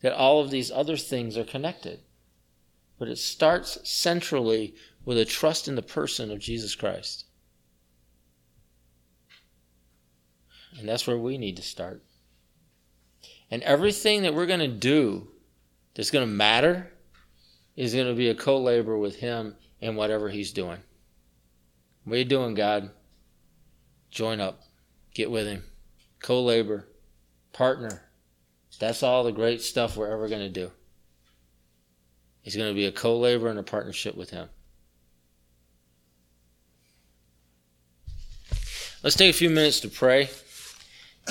[0.00, 2.00] that all of these other things are connected.
[2.98, 4.74] But it starts centrally
[5.04, 7.24] with a trust in the person of Jesus Christ.
[10.78, 12.02] And that's where we need to start.
[13.50, 15.28] And everything that we're going to do
[15.94, 16.92] that's going to matter
[17.76, 20.78] is going to be a co laborer with Him in whatever He's doing.
[22.04, 22.90] What are you doing, God?
[24.10, 24.62] Join up,
[25.14, 25.64] get with Him,
[26.20, 26.88] co labor,
[27.52, 28.02] partner.
[28.78, 30.70] That's all the great stuff we're ever going to do.
[32.42, 34.48] He's going to be a co laborer and a partnership with Him.
[39.02, 40.30] Let's take a few minutes to pray.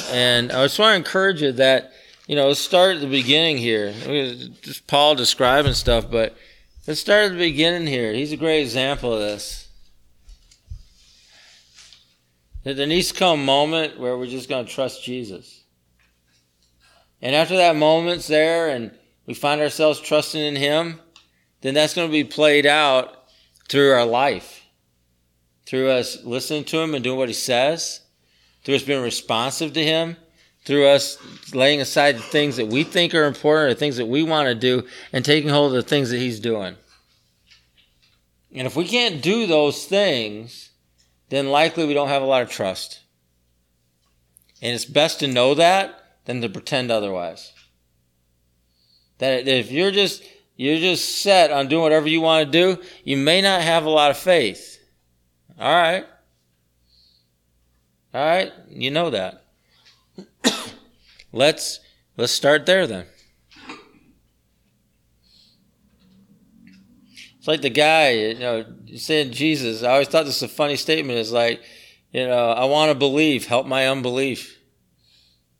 [0.09, 1.93] And I just want to encourage you that,
[2.31, 3.91] you know, start at the beginning here.
[4.61, 6.33] Just Paul describing stuff, but
[6.87, 8.13] let's start at the beginning here.
[8.13, 9.67] He's a great example of this.
[12.63, 15.65] There needs to come a moment where we're just going to trust Jesus.
[17.21, 18.91] And after that moment's there and
[19.25, 21.01] we find ourselves trusting in Him,
[21.59, 23.25] then that's going to be played out
[23.67, 24.63] through our life.
[25.65, 27.99] Through us listening to Him and doing what He says,
[28.63, 30.15] through us being responsive to Him,
[30.63, 31.17] through us
[31.53, 34.55] laying aside the things that we think are important or things that we want to
[34.55, 36.75] do and taking hold of the things that He's doing.
[38.53, 40.71] And if we can't do those things,
[41.29, 42.99] then likely we don't have a lot of trust.
[44.61, 47.53] And it's best to know that than to pretend otherwise.
[49.17, 50.23] That if you're just
[50.55, 53.89] you're just set on doing whatever you want to do, you may not have a
[53.89, 54.79] lot of faith.
[55.59, 56.05] All right.
[58.13, 59.40] All right, you know that.
[61.31, 61.79] let's
[62.17, 63.05] let's start there then.
[67.37, 69.81] It's like the guy, you know, saying Jesus.
[69.81, 71.17] I always thought this was a funny statement.
[71.17, 71.61] It's like,
[72.11, 74.59] you know, I want to believe, help my unbelief.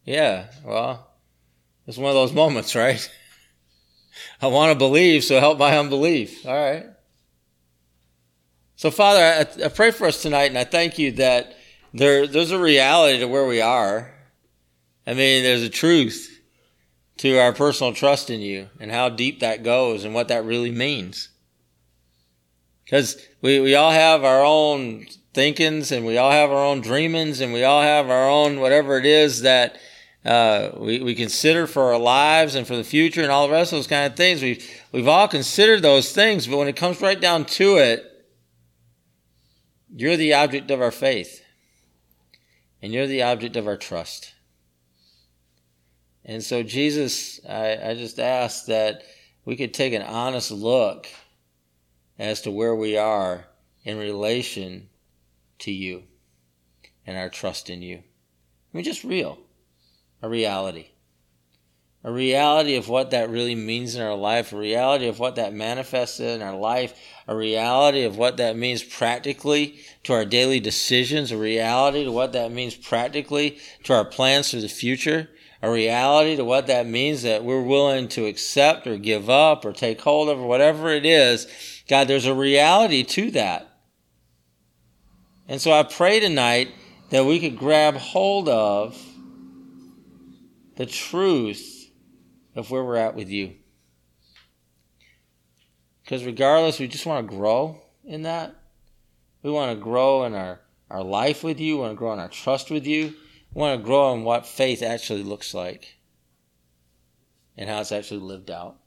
[0.05, 1.11] Yeah, well,
[1.87, 3.09] it's one of those moments, right?
[4.41, 6.45] I want to believe, so help my unbelief.
[6.45, 6.85] All right.
[8.75, 11.55] So, Father, I, I, pray for us tonight, and I thank you that
[11.93, 14.11] there, there's a reality to where we are.
[15.05, 16.39] I mean, there's a truth
[17.17, 20.71] to our personal trust in you and how deep that goes and what that really
[20.71, 21.29] means.
[22.83, 27.39] Because we, we all have our own thinkings and we all have our own dreamings
[27.41, 29.77] and we all have our own whatever it is that
[30.25, 33.71] uh, we, we consider for our lives and for the future and all the rest
[33.71, 34.41] of those kind of things.
[34.41, 38.05] We've, we've all considered those things, but when it comes right down to it,
[39.93, 41.43] you're the object of our faith.
[42.81, 44.30] and you're the object of our trust.
[46.23, 49.03] And so, Jesus, I, I just ask that
[49.45, 51.07] we could take an honest look
[52.19, 53.45] as to where we are
[53.83, 54.89] in relation
[55.59, 56.03] to you
[57.07, 57.97] and our trust in you.
[57.97, 59.39] I mean, just real,
[60.21, 60.87] a reality.
[62.03, 65.53] A reality of what that really means in our life, a reality of what that
[65.53, 71.31] manifests in our life, a reality of what that means practically to our daily decisions,
[71.31, 75.29] a reality to what that means practically to our plans for the future,
[75.61, 79.71] a reality to what that means that we're willing to accept or give up or
[79.71, 81.47] take hold of or whatever it is.
[81.87, 83.67] God, there's a reality to that.
[85.47, 86.69] And so I pray tonight
[87.09, 88.99] that we could grab hold of
[90.77, 91.91] the truth
[92.55, 93.55] of where we're at with you.
[96.03, 98.55] Because regardless, we just want to grow in that.
[99.43, 100.59] We want to grow in our,
[100.89, 101.75] our life with you.
[101.75, 103.13] We want to grow in our trust with you.
[103.53, 105.97] Want to grow in what faith actually looks like
[107.57, 108.77] and how it's actually lived out.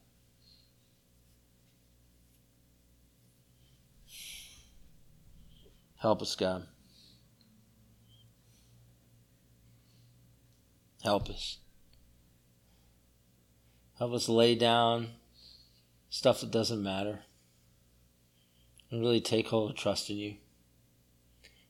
[5.97, 6.65] Help us, God.
[11.03, 11.59] Help us.
[13.99, 15.09] Help us lay down
[16.09, 17.21] stuff that doesn't matter
[18.89, 20.35] and really take hold of trust in you.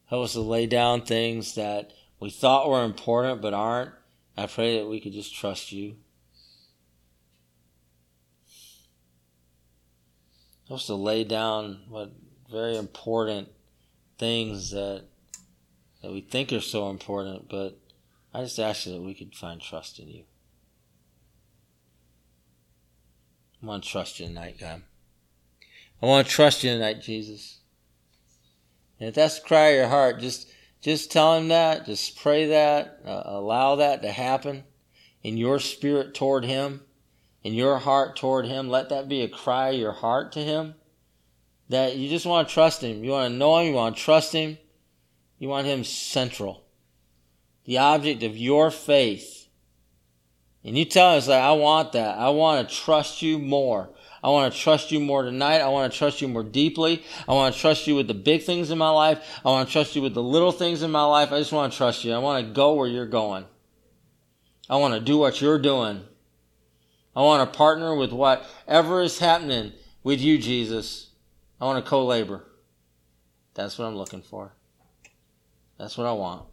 [0.05, 3.91] Help us to lay down things that we thought were important but aren't.
[4.37, 5.95] I pray that we could just trust you.
[10.67, 12.11] Help us to lay down what
[12.49, 13.49] very important
[14.17, 15.05] things that
[16.01, 17.79] that we think are so important, but
[18.33, 20.23] I just ask you that we could find trust in you.
[23.61, 24.83] I want to trust you tonight, God.
[26.01, 27.59] I want to trust you tonight, Jesus.
[28.99, 30.47] And if that's the cry of your heart, just
[30.85, 31.85] just tell him that.
[31.85, 33.01] Just pray that.
[33.03, 34.63] Uh, allow that to happen
[35.23, 36.81] in your spirit toward him,
[37.43, 38.69] in your heart toward him.
[38.69, 40.75] Let that be a cry of your heart to him.
[41.69, 43.03] That you just want to trust him.
[43.03, 43.69] You want to know him.
[43.69, 44.59] You want to trust him.
[45.39, 46.65] You want him central
[47.65, 49.47] the object of your faith.
[50.63, 52.17] And you tell us like, I want that.
[52.17, 53.89] I want to trust you more.
[54.25, 55.59] I want to trust you more tonight.
[55.59, 57.03] I want to trust you more deeply.
[57.29, 59.23] I want to trust you with the big things in my life.
[59.45, 61.31] I want to trust you with the little things in my life.
[61.31, 62.11] I just want to trust you.
[62.11, 63.45] I want to go where you're going.
[64.67, 66.01] I want to do what you're doing.
[67.15, 71.11] I want to partner with whatever is happening with you, Jesus.
[71.61, 72.47] I want to co labor.
[73.53, 74.53] That's what I'm looking for.
[75.77, 76.47] That's what I want.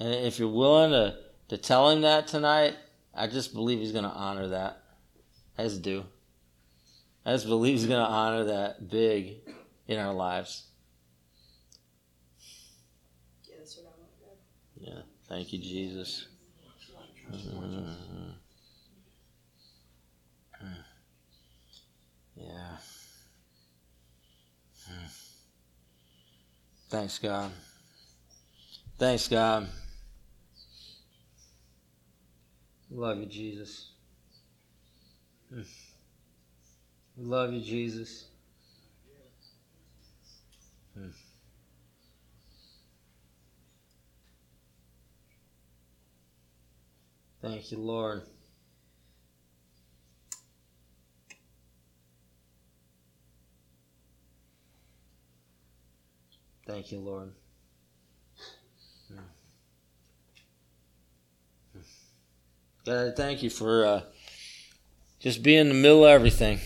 [0.00, 2.76] And if you're willing to, to tell him that tonight,
[3.14, 4.82] I just believe he's going to honor that.
[5.56, 6.04] I just do.
[7.24, 9.38] I just believe he's going to honor that big
[9.86, 10.64] in our lives.
[14.76, 16.28] Yeah, thank you, Jesus.
[17.32, 18.30] Mm-hmm.
[22.36, 22.76] Yeah.
[26.88, 27.50] Thanks, God.
[28.96, 29.68] Thanks, God.
[32.90, 33.90] Love you, Jesus.
[35.50, 38.26] We love you, Jesus.
[40.94, 41.08] Hmm.
[47.42, 48.22] Thank you, Lord.
[56.66, 57.32] Thank you, Lord.
[59.08, 59.37] Hmm.
[62.88, 64.00] God, thank you for uh,
[65.20, 66.58] just being in the middle of everything.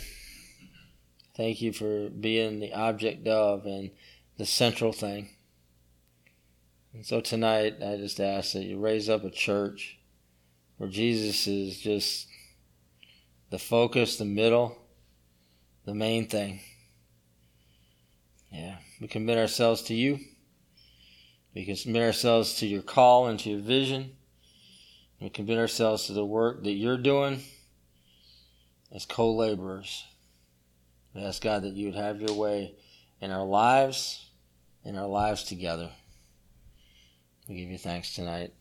[1.36, 3.90] Thank you for being the object of and
[4.38, 5.30] the central thing.
[6.94, 9.98] And so tonight, I just ask that you raise up a church
[10.76, 12.28] where Jesus is just
[13.50, 14.78] the focus, the middle,
[15.86, 16.60] the main thing.
[18.52, 20.20] Yeah, we commit ourselves to you.
[21.52, 24.12] We commit ourselves to your call and to your vision.
[25.22, 27.42] We commit ourselves to the work that you're doing
[28.90, 30.04] as co laborers.
[31.14, 32.74] We ask God that you would have your way
[33.20, 34.26] in our lives,
[34.84, 35.90] in our lives together.
[37.48, 38.52] We give you thanks tonight.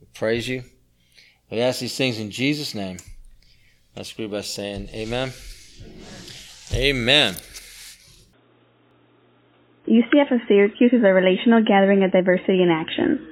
[0.00, 0.62] We praise you.
[1.50, 2.98] We ask these things in Jesus' name.
[3.96, 5.32] Let's agree by saying amen.
[6.72, 7.34] Amen.
[9.88, 13.31] UCF of Syracuse is a relational gathering of diversity in action.